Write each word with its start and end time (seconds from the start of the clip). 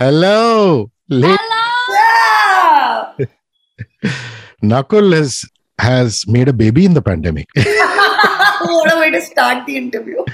Hello. 0.00 0.90
La- 1.10 1.36
Yeah. 1.92 3.14
Nakul 4.62 5.12
has 5.14 5.44
has 5.78 6.26
made 6.26 6.48
a 6.48 6.52
baby 6.54 6.84
in 6.86 6.94
the 6.94 7.02
pandemic. 7.02 7.48
what 7.56 8.92
a 8.94 8.98
way 8.98 9.10
to 9.10 9.20
start 9.20 9.66
the 9.66 9.76
interview. 9.76 10.24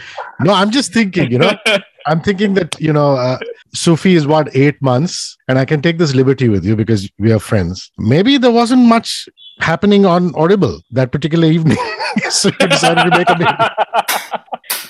no, 0.41 0.53
I'm 0.53 0.71
just 0.71 0.93
thinking, 0.93 1.31
you 1.33 1.39
know, 1.39 1.53
I'm 2.07 2.21
thinking 2.21 2.55
that, 2.55 2.75
you 2.81 2.93
know, 2.93 3.15
uh, 3.17 3.39
Sufi 3.75 4.15
is 4.15 4.27
what, 4.27 4.55
eight 4.57 4.81
months, 4.83 5.37
and 5.49 5.59
I 5.59 5.65
can 5.65 5.83
take 5.83 5.99
this 5.99 6.15
liberty 6.15 6.49
with 6.49 6.65
you 6.65 6.75
because 6.77 7.09
we 7.19 7.33
are 7.33 7.39
friends. 7.39 7.91
Maybe 7.99 8.39
there 8.39 8.51
wasn't 8.53 8.87
much 8.87 9.29
happening 9.61 10.07
on 10.07 10.35
Audible 10.35 10.81
that 10.91 11.13
particular 11.13 11.49
evening. 11.49 11.79
so 12.31 12.51
you 12.61 12.67
decided 12.69 13.11
to 13.11 13.19
make 13.19 13.29
a 13.29 13.35
baby. 13.35 13.53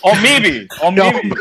or 0.03 0.15
maybe, 0.21 0.69
or 0.83 0.93
maybe, 0.93 1.33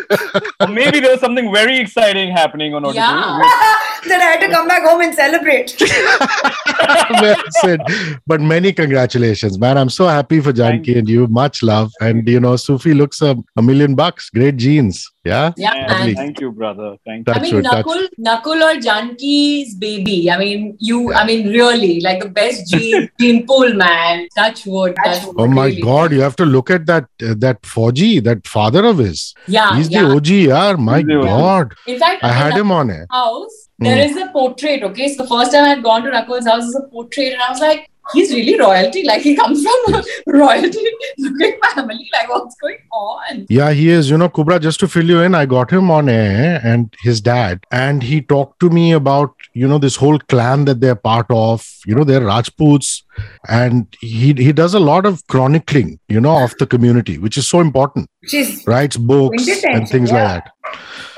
or 0.60 0.68
maybe 0.68 1.00
there 1.00 1.12
was 1.12 1.20
something 1.20 1.54
very 1.54 1.78
exciting 1.78 2.32
happening 2.32 2.74
on 2.74 2.86
Audible. 2.86 3.02
Yeah. 3.02 3.42
then 4.08 4.22
I 4.22 4.26
had 4.26 4.40
to 4.42 4.50
come 4.50 4.68
back 4.68 4.84
home 4.84 5.02
and 5.02 5.14
celebrate. 5.14 5.76
well 7.22 7.44
said. 7.62 7.82
But 8.28 8.42
many 8.42 8.74
congratulations, 8.74 9.58
man. 9.60 9.78
I'm 9.78 9.90
so 9.90 10.08
happy 10.08 10.40
for 10.40 10.54
Thank 10.54 10.86
Janki 10.86 11.00
and 11.00 11.10
you. 11.10 11.28
Much 11.28 11.64
love. 11.64 11.92
And, 12.02 12.28
you 12.28 12.40
know, 12.40 12.56
Sufi 12.56 12.94
looks 12.94 13.22
a, 13.22 13.36
a 13.56 13.62
million 13.62 13.96
bucks. 13.96 14.30
Great 14.30 14.58
genes. 14.58 15.12
Yeah. 15.26 15.52
Yeah, 15.58 15.74
Yeah, 15.76 15.88
man. 15.88 16.16
thank 16.16 16.40
you, 16.40 16.52
brother. 16.52 16.98
Thank 17.06 17.28
you. 17.28 17.34
I 17.34 17.40
mean, 17.40 17.56
wood. 17.56 17.66
Nakul, 17.66 18.08
Nakul 18.28 18.62
or 18.68 18.80
Janki's 18.80 19.74
baby. 19.76 20.30
I 20.30 20.38
mean, 20.38 20.78
you. 20.80 21.14
I 21.14 21.26
mean, 21.26 21.48
really, 21.50 22.00
like 22.02 22.22
the 22.22 22.30
best 22.30 22.68
gene, 22.72 23.10
gene 23.20 23.46
pool, 23.48 23.74
man. 23.74 24.28
Touch 24.36 24.66
wood. 24.68 24.96
Touch 25.04 25.24
wood 25.26 25.36
Oh 25.40 25.48
my 25.48 25.66
really. 25.66 25.82
God! 25.82 26.12
You 26.14 26.22
have 26.22 26.36
to 26.38 26.46
look 26.46 26.70
at 26.70 26.86
that 26.86 27.06
uh, 27.24 27.34
that 27.40 27.62
Fauji, 27.64 28.24
that 28.24 28.46
father 28.48 28.86
of 28.86 29.00
his. 29.00 29.34
Yeah, 29.48 29.76
He's 29.78 29.90
yeah. 29.90 30.04
the 30.04 30.16
OG, 30.16 30.28
yeah. 30.28 30.74
My 30.74 31.00
He's. 31.00 31.08
God, 31.08 31.74
In 31.88 31.98
fact, 32.00 32.24
I 32.24 32.32
had 32.32 32.54
him 32.54 32.72
on 32.72 32.90
it. 32.92 33.08
house, 33.12 33.70
there 33.80 33.98
is 34.08 34.16
a 34.18 34.28
portrait. 34.28 34.84
Okay, 34.84 35.08
so 35.14 35.24
the 35.24 35.30
first 35.30 35.52
time 35.52 35.66
I 35.66 35.70
had 35.70 35.84
gone 35.84 36.04
to 36.04 36.12
Nakul's 36.12 36.46
house, 36.46 36.64
is 36.66 36.76
a 36.76 36.88
portrait, 36.90 37.34
and 37.34 37.42
I 37.42 37.50
was 37.50 37.60
like, 37.60 37.90
he's 38.14 38.34
really 38.34 38.60
royalty. 38.60 39.04
Like 39.04 39.22
he 39.22 39.36
comes 39.36 39.64
from 39.64 39.96
a 39.96 40.04
royalty 40.28 40.80
looking 41.18 41.60
family. 41.74 42.10
Like 42.14 42.30
what's 42.30 42.56
going 42.56 42.78
on? 42.92 43.46
Yeah, 43.50 43.72
he 43.72 43.90
is. 43.90 44.10
You 44.10 44.18
know, 44.18 44.30
Kubbra. 44.30 44.60
Just 44.60 44.80
to 44.82 44.88
fill 44.88 45.10
you 45.10 45.20
in, 45.22 45.36
I 45.36 45.46
got 45.46 45.72
him 45.72 45.92
on 45.92 46.10
air 46.10 46.62
and 46.64 46.94
his 47.02 47.22
dad, 47.22 47.64
and 47.72 48.04
he 48.04 48.22
talked 48.22 48.60
to 48.62 48.70
me 48.70 48.92
about 48.92 49.34
you 49.54 49.68
know 49.68 49.78
this 49.78 49.96
whole 49.96 50.20
clan 50.20 50.66
that 50.66 50.82
they're 50.82 50.96
part 50.96 51.28
of. 51.30 51.68
You 51.86 51.96
know, 51.96 52.04
they're 52.04 52.26
Rajputs, 52.26 53.04
and 53.48 53.88
he 54.00 54.34
he 54.34 54.52
does 54.52 54.74
a 54.74 54.80
lot 54.80 55.06
of 55.06 55.26
chronicling. 55.28 56.00
You 56.08 56.22
know, 56.22 56.44
of 56.44 56.56
the 56.58 56.68
community, 56.68 57.18
which 57.18 57.38
is 57.38 57.48
so 57.48 57.60
important. 57.60 58.10
She's 58.26 58.66
Writes 58.68 58.98
books 58.98 59.48
and 59.64 59.88
things 59.88 60.12
yeah. 60.12 60.34
like 60.34 60.44
that. 60.44 60.52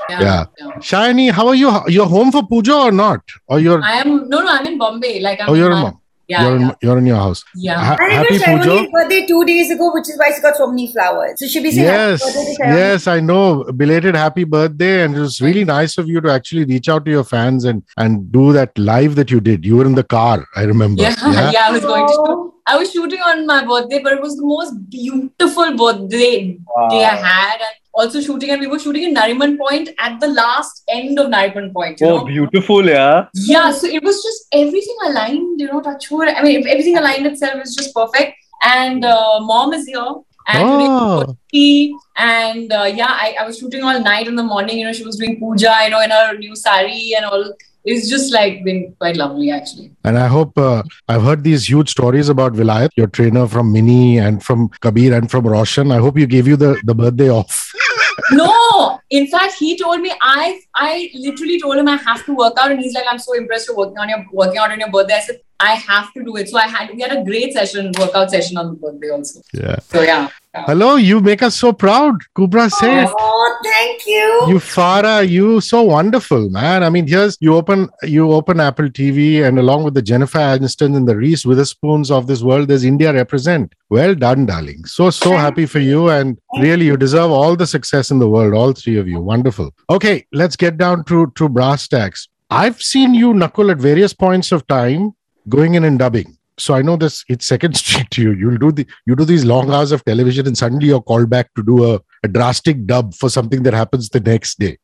Yeah. 0.08 0.46
Shiny, 0.80 1.28
how 1.28 1.48
are 1.48 1.54
you? 1.54 1.70
You're 1.86 2.06
home 2.06 2.32
for 2.32 2.46
puja 2.46 2.74
or 2.74 2.92
not? 2.92 3.20
Or 3.46 3.60
you're? 3.60 3.82
I 3.82 3.96
am 3.96 4.28
no, 4.28 4.40
no. 4.40 4.48
I'm 4.48 4.66
in 4.66 4.78
Bombay. 4.78 5.20
Like 5.20 5.40
I'm. 5.40 5.50
Oh, 5.50 5.54
you're 5.54 5.72
in. 5.72 5.78
mom. 5.78 6.00
Yeah, 6.28 6.42
you're 6.48 6.58
yeah, 6.60 6.68
in. 6.70 6.76
You're 6.82 6.98
in 6.98 7.06
your 7.06 7.16
house. 7.16 7.44
yeah. 7.54 7.78
Ha- 7.82 7.96
and 8.00 8.12
happy 8.12 8.34
was 8.34 8.42
puja. 8.42 8.68
Sayani's 8.70 8.90
birthday 8.92 9.26
two 9.26 9.44
days 9.46 9.70
ago, 9.70 9.90
which 9.94 10.08
is 10.08 10.18
why 10.18 10.30
she 10.34 10.40
got 10.42 10.56
so 10.56 10.66
many 10.66 10.92
flowers. 10.92 11.32
So 11.40 11.46
she'll 11.46 11.62
be 11.62 11.70
saying 11.70 11.86
Yes, 11.86 12.22
happy 12.22 12.32
birthday 12.34 12.54
to 12.54 12.62
Sayani. 12.62 12.76
yes, 12.76 13.06
I 13.06 13.20
know. 13.20 13.64
Belated 13.64 14.14
happy 14.14 14.44
birthday, 14.44 15.04
and 15.04 15.16
it 15.16 15.20
was 15.20 15.40
really 15.40 15.64
nice 15.64 15.96
of 15.98 16.08
you 16.08 16.20
to 16.20 16.30
actually 16.30 16.64
reach 16.66 16.88
out 16.88 17.04
to 17.06 17.10
your 17.10 17.24
fans 17.24 17.64
and 17.64 17.82
and 17.96 18.30
do 18.30 18.52
that 18.52 18.76
live 18.78 19.14
that 19.14 19.30
you 19.30 19.40
did. 19.40 19.64
You 19.64 19.76
were 19.76 19.86
in 19.86 19.94
the 19.94 20.04
car, 20.04 20.46
I 20.54 20.64
remember. 20.64 21.02
Yeah, 21.02 21.14
Yeah? 21.38 21.50
yeah, 21.50 21.66
I 21.68 21.72
was 21.72 21.82
going 21.84 22.06
to. 22.06 22.14
Oh. 22.18 22.54
I 22.70 22.76
was 22.76 22.92
shooting 22.92 23.20
on 23.20 23.46
my 23.46 23.64
birthday, 23.64 23.98
but 24.02 24.12
it 24.12 24.20
was 24.20 24.36
the 24.36 24.44
most 24.44 24.74
beautiful 24.90 25.74
birthday 25.74 26.58
day 26.90 27.04
I 27.04 27.16
had, 27.16 27.60
and 27.60 27.76
also 28.02 28.20
shooting. 28.20 28.50
And 28.54 28.60
we 28.60 28.68
were 28.72 28.78
shooting 28.84 29.04
in 29.08 29.14
Nariman 29.14 29.58
Point 29.62 29.90
at 29.98 30.18
the 30.20 30.28
last 30.28 30.82
end 30.88 31.18
of 31.18 31.26
Nariman 31.34 31.72
Point. 31.72 32.00
You 32.00 32.06
Oh, 32.08 32.16
know? 32.18 32.24
beautiful, 32.24 32.86
yeah. 32.86 33.26
Yeah, 33.34 33.70
so 33.72 33.86
it 33.98 34.02
was 34.10 34.22
just 34.28 34.46
everything 34.52 34.96
aligned. 35.10 35.60
You 35.60 35.68
know, 35.72 35.80
touch 35.90 36.10
wood. 36.10 36.28
I 36.28 36.42
mean, 36.42 36.66
everything 36.76 36.96
aligned 36.96 37.26
itself 37.26 37.62
is 37.66 37.74
just 37.82 37.94
perfect. 37.94 38.34
And 38.62 39.04
uh, 39.04 39.38
mom 39.52 39.72
is 39.80 39.86
here. 39.86 40.08
And 40.50 40.68
today 40.72 40.86
Oh. 40.90 41.36
tea. 41.52 41.94
and 42.16 42.72
uh, 42.72 42.84
yeah, 43.00 43.14
I, 43.24 43.36
I 43.40 43.46
was 43.46 43.58
shooting 43.58 43.82
all 43.84 43.98
night 44.00 44.26
in 44.28 44.36
the 44.36 44.42
morning. 44.42 44.78
You 44.78 44.86
know, 44.86 44.92
she 44.92 45.04
was 45.04 45.16
doing 45.16 45.38
puja. 45.40 45.74
You 45.84 45.90
know, 45.90 46.00
in 46.00 46.10
her 46.10 46.36
new 46.38 46.56
sari 46.66 47.12
and 47.16 47.26
all. 47.32 47.50
It's 47.90 48.08
just 48.12 48.32
like 48.34 48.64
been 48.64 48.94
quite 49.00 49.16
lovely, 49.16 49.50
actually. 49.50 49.90
And 50.04 50.18
I 50.18 50.26
hope 50.26 50.58
uh, 50.58 50.82
I've 51.08 51.22
heard 51.22 51.42
these 51.44 51.68
huge 51.68 51.90
stories 51.90 52.28
about 52.28 52.52
Vilayat, 52.52 52.90
your 52.96 53.06
trainer 53.06 53.46
from 53.46 53.72
Mini 53.72 54.18
and 54.18 54.42
from 54.42 54.68
Kabir 54.80 55.14
and 55.18 55.30
from 55.30 55.46
Roshan. 55.46 55.90
I 55.90 55.96
hope 56.06 56.18
you 56.18 56.26
gave 56.26 56.46
you 56.46 56.56
the, 56.56 56.78
the 56.84 56.94
birthday 56.94 57.30
off. 57.30 57.72
No, 58.32 59.00
in 59.10 59.26
fact, 59.28 59.54
he 59.54 59.78
told 59.78 60.00
me 60.00 60.12
I 60.20 60.60
I 60.74 61.10
literally 61.14 61.60
told 61.60 61.76
him 61.76 61.88
I 61.88 61.96
have 61.96 62.24
to 62.26 62.34
work 62.34 62.54
out, 62.58 62.70
and 62.70 62.80
he's 62.80 62.94
like, 62.94 63.04
I'm 63.08 63.18
so 63.18 63.34
impressed 63.34 63.68
you're 63.68 63.76
working 63.76 63.98
on 63.98 64.08
your 64.08 64.24
working 64.32 64.58
out 64.58 64.70
on 64.70 64.80
your 64.80 64.90
birthday. 64.90 65.14
I 65.14 65.20
said 65.20 65.40
I 65.60 65.74
have 65.74 66.12
to 66.14 66.24
do 66.24 66.36
it. 66.36 66.48
So 66.48 66.58
I 66.58 66.68
had 66.68 66.94
we 66.94 67.00
had 67.00 67.16
a 67.16 67.24
great 67.24 67.52
session, 67.52 67.92
workout 67.98 68.30
session 68.30 68.56
on 68.56 68.68
the 68.68 68.74
birthday 68.74 69.10
also. 69.10 69.40
Yeah. 69.52 69.78
So 69.80 70.02
yeah, 70.02 70.28
Hello, 70.66 70.96
you 70.96 71.20
make 71.20 71.42
us 71.42 71.56
so 71.56 71.72
proud. 71.72 72.20
Kubbra 72.34 72.70
Sait. 72.70 73.08
Oh, 73.08 73.60
thank 73.62 74.06
you. 74.06 74.44
You 74.48 74.54
Farah, 74.56 75.28
you 75.28 75.60
so 75.60 75.82
wonderful, 75.82 76.48
man. 76.50 76.82
I 76.82 76.90
mean, 76.90 77.06
here's 77.06 77.36
you 77.40 77.54
open 77.54 77.88
you 78.02 78.32
open 78.32 78.58
Apple 78.60 78.88
TV, 78.88 79.46
and 79.46 79.58
along 79.58 79.84
with 79.84 79.94
the 79.94 80.02
Jennifer 80.02 80.38
Aniston 80.38 80.96
and 80.96 81.06
the 81.06 81.16
Reese 81.16 81.44
Witherspoons 81.44 82.10
of 82.10 82.26
this 82.26 82.42
world, 82.42 82.68
there's 82.68 82.84
India 82.84 83.12
represent. 83.12 83.74
Well 83.90 84.14
done, 84.14 84.46
darling. 84.46 84.84
So 84.86 85.10
so 85.10 85.32
happy 85.32 85.66
for 85.66 85.80
you, 85.80 86.08
and 86.08 86.38
really 86.60 86.86
you 86.86 86.96
deserve 86.96 87.30
all 87.30 87.54
the 87.54 87.66
success 87.66 88.10
in 88.10 88.18
the 88.18 88.28
world, 88.28 88.54
all 88.54 88.72
three 88.72 88.96
of 88.96 89.06
you. 89.06 89.20
Wonderful. 89.20 89.70
Okay, 89.90 90.26
let's 90.32 90.56
get 90.56 90.78
down 90.78 91.04
to 91.04 91.30
to 91.36 91.48
brass 91.48 91.88
tacks. 91.88 92.28
I've 92.50 92.82
seen 92.82 93.12
you, 93.12 93.34
Nakul, 93.34 93.70
at 93.70 93.78
various 93.78 94.14
points 94.14 94.52
of 94.52 94.66
time 94.66 95.14
going 95.48 95.74
in 95.74 95.84
and 95.84 95.98
dubbing. 95.98 96.36
So 96.58 96.74
I 96.74 96.82
know 96.82 96.96
this 96.96 97.24
it's 97.28 97.46
second 97.46 97.76
street 97.82 98.10
to 98.12 98.22
you. 98.22 98.32
You'll 98.32 98.58
do 98.58 98.72
the 98.72 98.86
you 99.06 99.14
do 99.14 99.24
these 99.24 99.44
long 99.44 99.70
hours 99.72 99.92
of 99.92 100.04
television 100.04 100.46
and 100.46 100.58
suddenly 100.58 100.88
you're 100.88 101.02
called 101.02 101.30
back 101.30 101.54
to 101.54 101.62
do 101.62 101.92
a, 101.92 102.00
a 102.24 102.28
drastic 102.28 102.84
dub 102.86 103.14
for 103.14 103.30
something 103.30 103.62
that 103.62 103.74
happens 103.74 104.08
the 104.08 104.20
next 104.20 104.58
day. 104.58 104.78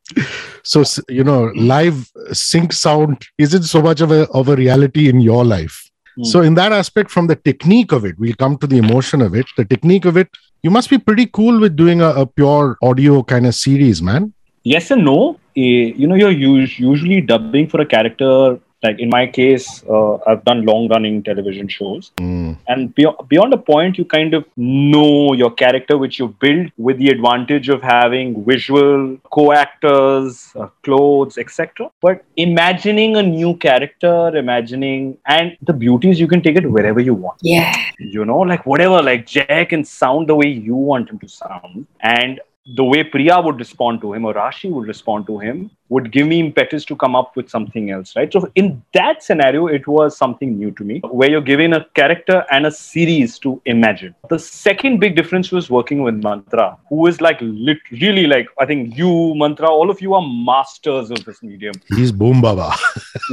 So 0.62 0.84
you 1.08 1.24
know, 1.24 1.52
live 1.56 2.10
sync 2.32 2.72
sound 2.72 3.26
isn't 3.38 3.64
so 3.64 3.82
much 3.82 4.00
of 4.00 4.10
a 4.10 4.28
of 4.30 4.48
a 4.48 4.56
reality 4.56 5.08
in 5.08 5.20
your 5.20 5.44
life. 5.44 5.90
Hmm. 6.16 6.24
So 6.24 6.42
in 6.42 6.54
that 6.54 6.72
aspect, 6.72 7.10
from 7.10 7.26
the 7.26 7.36
technique 7.36 7.92
of 7.92 8.04
it, 8.04 8.18
we'll 8.18 8.34
come 8.34 8.56
to 8.58 8.66
the 8.66 8.78
emotion 8.78 9.20
of 9.20 9.34
it. 9.34 9.46
The 9.56 9.64
technique 9.64 10.04
of 10.04 10.16
it, 10.16 10.28
you 10.62 10.70
must 10.70 10.90
be 10.90 10.98
pretty 10.98 11.26
cool 11.26 11.60
with 11.60 11.76
doing 11.76 12.00
a, 12.00 12.10
a 12.10 12.26
pure 12.26 12.78
audio 12.82 13.22
kind 13.22 13.46
of 13.46 13.54
series, 13.54 14.00
man. 14.00 14.32
Yes 14.62 14.90
and 14.90 15.04
no. 15.04 15.38
Eh, 15.56 15.92
you 15.96 16.06
know, 16.06 16.14
you're 16.14 16.62
us- 16.62 16.78
usually 16.78 17.20
dubbing 17.20 17.68
for 17.68 17.80
a 17.80 17.86
character. 17.86 18.58
Like 18.84 18.98
in 19.00 19.08
my 19.10 19.26
case, 19.26 19.66
uh, 19.88 20.14
I've 20.26 20.44
done 20.44 20.64
long 20.70 20.88
running 20.94 21.22
television 21.30 21.68
shows. 21.78 22.12
Mm. 22.18 22.56
and 22.72 22.94
beyond, 22.94 23.16
beyond 23.28 23.52
a 23.54 23.56
point 23.56 23.98
you 23.98 24.04
kind 24.04 24.34
of 24.38 24.44
know 24.56 25.32
your 25.40 25.50
character 25.62 25.96
which 26.02 26.18
you 26.20 26.26
build 26.44 26.70
with 26.86 26.98
the 26.98 27.08
advantage 27.08 27.68
of 27.74 27.82
having 27.82 28.44
visual 28.44 29.16
co-actors 29.36 30.52
uh, 30.56 30.68
clothes 30.82 31.38
etc 31.38 31.88
but 32.06 32.24
imagining 32.36 33.16
a 33.16 33.22
new 33.22 33.52
character 33.56 34.14
imagining 34.36 35.16
and 35.26 35.56
the 35.62 35.72
beauty 35.72 36.10
is 36.10 36.20
you 36.20 36.28
can 36.28 36.42
take 36.42 36.56
it 36.56 36.70
wherever 36.70 37.00
you 37.00 37.14
want 37.14 37.38
Yeah. 37.42 37.74
you 37.98 38.24
know 38.24 38.40
like 38.52 38.66
whatever 38.66 39.02
like 39.10 39.26
jay 39.26 39.64
can 39.74 39.84
sound 39.84 40.28
the 40.28 40.36
way 40.42 40.48
you 40.48 40.76
want 40.76 41.10
him 41.10 41.18
to 41.18 41.28
sound 41.28 41.86
and 42.00 42.40
the 42.76 42.84
way 42.92 43.00
priya 43.04 43.40
would 43.46 43.58
respond 43.58 44.00
to 44.02 44.12
him 44.14 44.24
or 44.24 44.34
rashi 44.34 44.70
would 44.74 44.86
respond 44.88 45.26
to 45.30 45.38
him 45.38 45.70
would 45.94 46.06
give 46.16 46.26
me 46.32 46.38
impetus 46.44 46.84
to 46.90 46.96
come 47.04 47.14
up 47.20 47.34
with 47.38 47.48
something 47.54 47.90
else 47.96 48.14
right 48.18 48.32
so 48.36 48.40
in 48.62 48.68
that 48.98 49.22
scenario 49.28 49.66
it 49.78 49.86
was 49.96 50.16
something 50.22 50.52
new 50.62 50.70
to 50.78 50.84
me 50.90 50.96
where 51.20 51.30
you're 51.34 51.46
given 51.52 51.74
a 51.78 51.82
character 52.00 52.38
and 52.56 52.66
a 52.70 52.72
series 52.78 53.38
to 53.44 53.52
imagine 53.74 54.14
the 54.34 54.38
second 54.46 54.98
big 55.04 55.14
difference 55.20 55.50
was 55.58 55.68
working 55.78 56.02
with 56.06 56.16
mantra 56.28 56.66
who 56.92 57.06
is 57.12 57.20
like 57.28 57.38
lit- 57.68 57.90
really 58.04 58.26
like 58.34 58.48
i 58.64 58.66
think 58.72 58.96
you 59.02 59.10
mantra 59.44 59.68
all 59.78 59.90
of 59.96 60.00
you 60.06 60.14
are 60.20 60.24
masters 60.52 61.10
of 61.16 61.24
this 61.30 61.42
medium 61.50 61.74
He's 61.98 62.12
Boom 62.22 62.40
Baba 62.46 62.68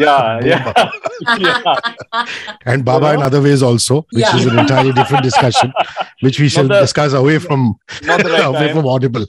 yeah 0.05 0.39
yeah 0.51 0.89
yeah 1.45 2.25
and 2.71 2.85
Baba 2.89 3.09
in 3.13 3.19
know? 3.19 3.25
other 3.27 3.41
ways 3.47 3.61
also, 3.69 3.95
which 4.17 4.25
Yeah. 4.25 4.37
is 4.37 4.45
an 4.51 4.57
entirely 4.63 4.91
different 4.99 5.23
discussion, 5.29 5.69
which 6.25 6.37
we 6.43 6.47
shall 6.53 6.67
the- 6.71 6.81
discuss 6.85 7.13
away 7.21 7.37
from 7.45 7.61
right 8.09 8.25
away 8.49 8.67
time. 8.67 8.75
from 8.75 8.87
Audible. 8.93 9.25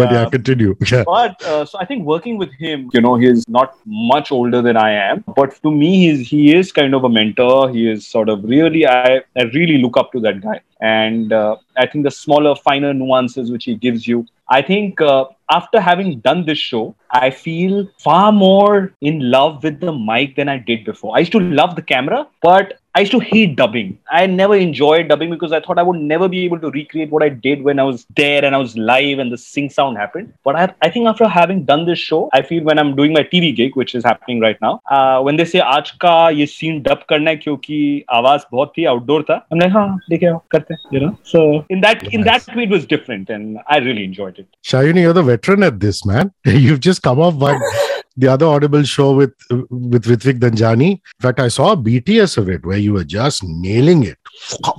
But 0.00 0.08
yeah, 0.16 0.24
continue. 0.36 0.70
Yeah. 0.92 1.04
but 1.16 1.42
uh, 1.52 1.64
so 1.70 1.74
I 1.82 1.84
think 1.90 2.00
working 2.14 2.36
with 2.42 2.52
him, 2.64 2.71
you 2.92 3.00
know, 3.00 3.16
he's 3.16 3.48
not 3.48 3.76
much 3.86 4.30
older 4.32 4.62
than 4.62 4.76
I 4.76 4.90
am, 4.92 5.24
but 5.36 5.54
to 5.62 5.70
me, 5.70 5.90
he's 6.04 6.28
he 6.28 6.54
is 6.54 6.72
kind 6.72 6.94
of 6.94 7.04
a 7.04 7.08
mentor. 7.08 7.70
He 7.70 7.88
is 7.90 8.06
sort 8.06 8.28
of 8.28 8.44
really 8.44 8.86
I 8.86 9.22
I 9.36 9.42
really 9.54 9.78
look 9.78 9.96
up 9.96 10.12
to 10.12 10.20
that 10.20 10.40
guy, 10.40 10.60
and 10.82 11.32
uh, 11.32 11.56
i 11.76 11.86
think 11.86 12.04
the 12.04 12.10
smaller 12.10 12.54
finer 12.56 12.92
nuances 12.92 13.50
which 13.50 13.64
he 13.64 13.76
gives 13.76 14.06
you. 14.06 14.26
I 14.48 14.60
think 14.60 15.00
uh, 15.00 15.24
after 15.50 15.80
having 15.80 16.18
done 16.24 16.44
this 16.46 16.58
show 16.58 16.94
i 17.18 17.30
feel 17.30 17.74
far 18.04 18.32
more 18.32 18.92
in 19.00 19.18
love 19.34 19.62
with 19.66 19.80
the 19.84 19.92
mic 19.92 20.34
than 20.36 20.48
i 20.48 20.58
did 20.58 20.84
before. 20.84 21.16
I 21.16 21.20
used 21.20 21.32
to 21.32 21.40
love 21.40 21.76
the 21.76 21.82
camera 21.82 22.26
but 22.42 22.74
i 22.94 23.00
used 23.00 23.12
to 23.12 23.20
hate 23.20 23.56
dubbing. 23.56 23.98
I 24.10 24.26
never 24.26 24.56
enjoyed 24.56 25.08
dubbing 25.08 25.30
because 25.30 25.52
i 25.52 25.60
thought 25.60 25.78
i 25.78 25.86
would 25.90 26.00
never 26.12 26.28
be 26.34 26.44
able 26.44 26.60
to 26.64 26.70
recreate 26.70 27.10
what 27.10 27.22
i 27.26 27.30
did 27.46 27.62
when 27.68 27.78
i 27.78 27.86
was 27.90 28.04
there 28.22 28.44
and 28.44 28.54
i 28.54 28.58
was 28.64 28.76
live 28.76 29.22
and 29.24 29.32
the 29.32 29.38
sync 29.38 29.72
sound 29.72 29.96
happened. 29.96 30.32
But 30.44 30.56
i, 30.56 30.74
I 30.82 30.90
think 30.90 31.08
after 31.12 31.28
having 31.28 31.64
done 31.64 31.86
this 31.86 31.98
show 31.98 32.28
i 32.32 32.42
feel 32.42 32.64
when 32.64 32.78
i'm 32.78 32.94
doing 33.00 33.12
my 33.18 33.24
tv 33.34 33.54
gig 33.62 33.76
which 33.82 33.94
is 33.94 34.04
happening 34.04 34.40
right 34.40 34.60
now 34.60 34.80
uh, 34.90 35.20
when 35.22 35.36
they 35.36 35.48
say 35.54 35.60
aaj 35.60 35.96
ka 36.06 36.16
ye 36.40 36.46
scene 36.56 36.82
dub 36.82 37.06
karna 37.12 37.36
hai 37.36 37.42
kyunki 37.46 37.82
awaaz 38.20 38.48
bahut 38.56 38.80
hi 38.80 38.88
outdoor 38.94 39.20
tha 39.32 39.42
i'm 39.50 39.64
like 39.64 39.78
ha 39.80 39.86
dekhe 40.14 40.28
karte 40.56 40.71
you 40.90 41.00
know. 41.00 41.18
So 41.22 41.64
in 41.68 41.80
that 41.80 42.02
in 42.12 42.22
that 42.22 42.46
way 42.54 42.64
it 42.64 42.70
was 42.70 42.86
different 42.86 43.30
and 43.30 43.58
I 43.68 43.78
really 43.78 44.04
enjoyed 44.04 44.38
it. 44.38 44.46
Sayani, 44.64 45.02
you're 45.02 45.12
the 45.12 45.22
veteran 45.22 45.62
at 45.62 45.80
this, 45.80 46.04
man. 46.04 46.32
You've 46.44 46.80
just 46.80 47.02
come 47.02 47.20
off 47.20 47.34
one 47.34 47.60
the 48.16 48.28
other 48.28 48.46
audible 48.46 48.82
show 48.82 49.12
with 49.12 49.34
with 49.50 50.04
Rithvik 50.04 50.38
Dhanjani. 50.38 50.90
In 50.90 51.20
fact, 51.20 51.40
I 51.40 51.48
saw 51.48 51.72
a 51.72 51.76
BTS 51.76 52.38
of 52.38 52.48
it 52.48 52.64
where 52.64 52.78
you 52.78 52.92
were 52.92 53.04
just 53.04 53.42
nailing 53.44 54.04
it, 54.04 54.18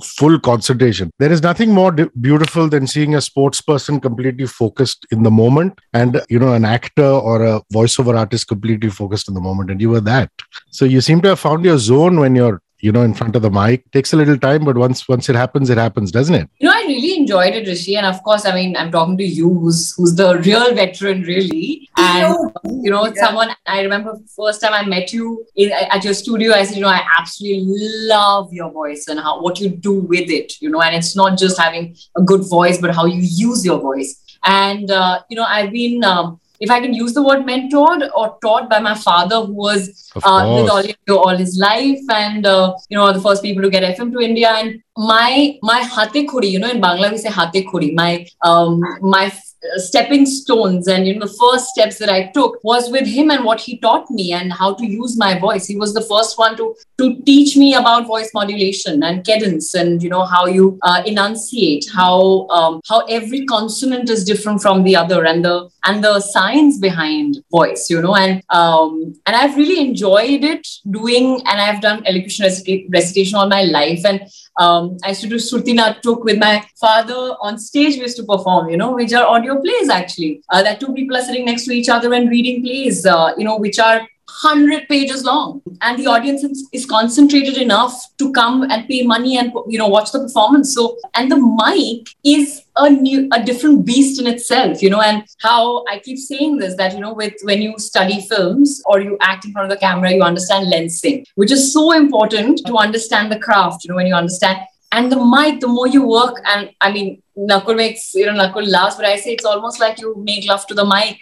full 0.02 0.38
concentration. 0.38 1.10
There 1.18 1.32
is 1.32 1.42
nothing 1.42 1.72
more 1.72 1.90
d- 1.90 2.06
beautiful 2.20 2.68
than 2.68 2.86
seeing 2.86 3.14
a 3.14 3.20
sports 3.20 3.60
person 3.60 4.00
completely 4.00 4.46
focused 4.46 5.06
in 5.10 5.22
the 5.22 5.30
moment, 5.30 5.80
and 5.92 6.20
you 6.28 6.38
know, 6.38 6.52
an 6.52 6.64
actor 6.64 7.04
or 7.04 7.44
a 7.44 7.60
voiceover 7.72 8.16
artist 8.16 8.48
completely 8.48 8.90
focused 8.90 9.28
in 9.28 9.34
the 9.34 9.40
moment, 9.40 9.70
and 9.70 9.80
you 9.80 9.90
were 9.90 10.00
that. 10.00 10.30
So 10.70 10.84
you 10.84 11.00
seem 11.00 11.20
to 11.22 11.30
have 11.30 11.40
found 11.40 11.64
your 11.64 11.78
zone 11.78 12.20
when 12.20 12.34
you're 12.34 12.62
you 12.84 12.92
know 12.92 13.02
in 13.08 13.14
front 13.18 13.34
of 13.38 13.42
the 13.42 13.50
mic 13.50 13.90
takes 13.92 14.12
a 14.12 14.16
little 14.20 14.38
time 14.38 14.64
but 14.68 14.76
once 14.76 15.08
once 15.08 15.28
it 15.32 15.36
happens 15.42 15.70
it 15.70 15.78
happens 15.78 16.12
doesn't 16.12 16.34
it? 16.34 16.48
You 16.58 16.68
know 16.68 16.74
i 16.74 16.82
really 16.86 17.16
enjoyed 17.16 17.54
it 17.54 17.66
hrishi. 17.66 17.96
And 17.96 18.06
of 18.06 18.22
course 18.22 18.44
i 18.44 18.54
mean 18.54 18.76
i'm 18.76 18.90
talking 18.90 19.16
to 19.18 19.24
you 19.24 19.48
who's 19.48 19.94
who's 19.96 20.14
the 20.14 20.38
real 20.38 20.74
veteran 20.74 21.22
really. 21.22 21.88
And 21.96 22.36
you 22.84 22.90
know 22.90 23.06
yeah. 23.06 23.24
someone 23.24 23.54
i 23.66 23.80
remember 23.80 24.18
first 24.36 24.60
time 24.60 24.74
i 24.74 24.84
met 24.84 25.12
you 25.12 25.46
in, 25.56 25.72
at 25.72 26.04
your 26.04 26.14
studio 26.14 26.52
i 26.52 26.62
said 26.64 26.76
you 26.76 26.82
know 26.82 26.88
i 26.88 27.02
absolutely 27.18 27.88
love 28.14 28.52
your 28.52 28.70
voice 28.70 29.08
and 29.08 29.18
how 29.18 29.40
what 29.40 29.60
you 29.60 29.70
do 29.70 29.94
with 30.14 30.28
it 30.28 30.60
you 30.60 30.70
know. 30.70 30.82
And 30.82 30.94
it's 30.94 31.16
not 31.16 31.38
just 31.38 31.58
having 31.58 31.96
a 32.16 32.22
good 32.22 32.42
voice 32.48 32.78
but 32.78 32.94
how 32.94 33.06
you 33.06 33.20
use 33.20 33.64
your 33.64 33.80
voice. 33.80 34.20
And 34.44 34.90
uh, 34.90 35.22
you 35.30 35.36
know 35.36 35.44
i've 35.44 35.72
been 35.72 36.04
um, 36.04 36.40
if 36.60 36.70
I 36.70 36.80
can 36.80 36.94
use 36.94 37.14
the 37.14 37.22
word 37.22 37.40
mentored 37.40 38.08
or 38.14 38.38
taught 38.42 38.70
by 38.70 38.78
my 38.78 38.94
father, 38.94 39.40
who 39.40 39.52
was 39.52 40.12
uh, 40.16 40.60
with 40.62 40.70
all, 40.70 41.18
all 41.18 41.36
his 41.36 41.58
life, 41.58 42.00
and 42.10 42.46
uh, 42.46 42.74
you 42.88 42.96
know, 42.96 43.12
the 43.12 43.20
first 43.20 43.42
people 43.42 43.62
to 43.62 43.70
get 43.70 43.96
FM 43.96 44.12
to 44.12 44.20
India. 44.20 44.50
And 44.50 44.82
my 44.96 45.58
my 45.62 45.80
hate 45.82 46.28
khuri, 46.28 46.48
you 46.48 46.58
know, 46.58 46.70
in 46.70 46.80
Bangla 46.80 47.10
we 47.10 47.18
say 47.18 47.30
hate 47.30 47.66
khuri. 47.68 47.92
My 47.92 48.26
um, 48.42 48.80
my 49.00 49.32
stepping 49.76 50.26
stones 50.26 50.88
and 50.88 51.06
you 51.06 51.14
know 51.14 51.26
the 51.26 51.34
first 51.40 51.68
steps 51.68 51.98
that 51.98 52.08
i 52.08 52.26
took 52.34 52.62
was 52.62 52.90
with 52.90 53.06
him 53.06 53.30
and 53.30 53.44
what 53.44 53.60
he 53.60 53.78
taught 53.78 54.10
me 54.10 54.32
and 54.32 54.52
how 54.52 54.74
to 54.74 54.86
use 54.86 55.16
my 55.16 55.38
voice 55.38 55.66
he 55.66 55.76
was 55.76 55.94
the 55.94 56.02
first 56.02 56.38
one 56.38 56.56
to 56.56 56.74
to 56.98 57.20
teach 57.22 57.56
me 57.56 57.74
about 57.74 58.06
voice 58.06 58.30
modulation 58.34 59.02
and 59.02 59.24
cadence 59.24 59.74
and 59.74 60.02
you 60.02 60.10
know 60.10 60.24
how 60.24 60.46
you 60.46 60.78
uh, 60.82 61.02
enunciate 61.06 61.86
how 61.94 62.46
um, 62.48 62.80
how 62.88 63.00
every 63.06 63.44
consonant 63.46 64.10
is 64.10 64.24
different 64.24 64.60
from 64.60 64.82
the 64.84 64.94
other 64.94 65.24
and 65.24 65.44
the 65.44 65.68
and 65.84 66.04
the 66.04 66.20
science 66.20 66.78
behind 66.78 67.42
voice 67.50 67.88
you 67.88 68.00
know 68.00 68.14
and 68.14 68.42
um, 68.50 69.14
and 69.26 69.36
i've 69.36 69.56
really 69.56 69.80
enjoyed 69.80 70.44
it 70.44 70.66
doing 70.90 71.40
and 71.46 71.60
i've 71.60 71.80
done 71.80 72.02
elocution 72.06 72.44
recitation 72.90 73.36
all 73.36 73.48
my 73.48 73.62
life 73.62 74.04
and 74.04 74.20
um, 74.56 74.96
I 75.04 75.08
used 75.08 75.22
to 75.22 75.28
do 75.28 75.36
Shruti 75.36 75.76
Natuk 75.76 76.24
with 76.24 76.38
my 76.38 76.64
father 76.80 77.34
on 77.40 77.58
stage. 77.58 77.94
We 77.94 78.02
used 78.02 78.16
to 78.18 78.24
perform, 78.24 78.68
you 78.68 78.76
know, 78.76 78.92
which 78.92 79.12
are 79.12 79.26
audio 79.26 79.60
plays 79.60 79.88
actually. 79.88 80.42
Uh, 80.48 80.62
that 80.62 80.80
two 80.80 80.92
people 80.94 81.16
are 81.16 81.22
sitting 81.22 81.44
next 81.44 81.64
to 81.64 81.72
each 81.72 81.88
other 81.88 82.12
and 82.14 82.28
reading 82.28 82.62
plays, 82.62 83.04
uh, 83.04 83.32
you 83.36 83.44
know, 83.44 83.56
which 83.56 83.78
are 83.78 84.06
100 84.26 84.88
pages 84.88 85.24
long. 85.24 85.62
And 85.80 85.98
the 85.98 86.06
audience 86.06 86.42
is, 86.44 86.68
is, 86.72 86.86
concentrated 86.86 87.56
enough 87.56 87.94
to 88.18 88.32
come 88.32 88.62
and 88.70 88.86
pay 88.88 89.02
money 89.02 89.36
and 89.38 89.52
you 89.68 89.78
know 89.78 89.88
watch 89.88 90.12
the 90.12 90.20
performance. 90.20 90.74
So 90.74 90.96
and 91.14 91.30
the 91.30 91.36
mic 91.36 92.08
is 92.24 92.62
a 92.76 92.90
new 92.90 93.28
a 93.32 93.42
different 93.42 93.84
beast 93.84 94.20
in 94.20 94.26
itself 94.26 94.82
you 94.82 94.90
know 94.90 95.00
and 95.00 95.22
how 95.40 95.84
i 95.86 95.98
keep 96.00 96.18
saying 96.18 96.56
this 96.58 96.76
that 96.76 96.92
you 96.92 97.00
know 97.00 97.12
with 97.12 97.34
when 97.42 97.62
you 97.62 97.78
study 97.78 98.20
films 98.22 98.82
or 98.86 99.00
you 99.00 99.16
act 99.20 99.44
in 99.44 99.52
front 99.52 99.70
of 99.70 99.70
the 99.70 99.80
camera 99.80 100.12
you 100.12 100.22
understand 100.22 100.72
lensing 100.72 101.24
which 101.36 101.52
is 101.52 101.72
so 101.72 101.92
important 101.92 102.60
to 102.66 102.76
understand 102.76 103.30
the 103.30 103.38
craft 103.38 103.84
you 103.84 103.90
know 103.90 103.96
when 103.96 104.06
you 104.06 104.14
understand. 104.14 104.58
And 104.92 105.10
the 105.10 105.24
mic 105.24 105.60
the 105.60 105.66
more 105.66 105.88
you 105.88 106.06
work 106.06 106.40
and 106.46 106.70
i 106.80 106.92
mean 106.92 107.20
nakul 107.36 107.76
makes 107.76 108.14
you 108.14 108.26
know 108.26 108.34
nakul 108.40 108.68
laughs 108.74 108.94
but 108.96 109.04
i 109.04 109.16
say 109.16 109.32
it's 109.32 109.44
almost 109.44 109.80
like 109.80 110.00
you 110.00 110.14
make 110.18 110.46
love 110.46 110.66
to 110.68 110.74
the 110.74 110.84
mic. 110.84 111.18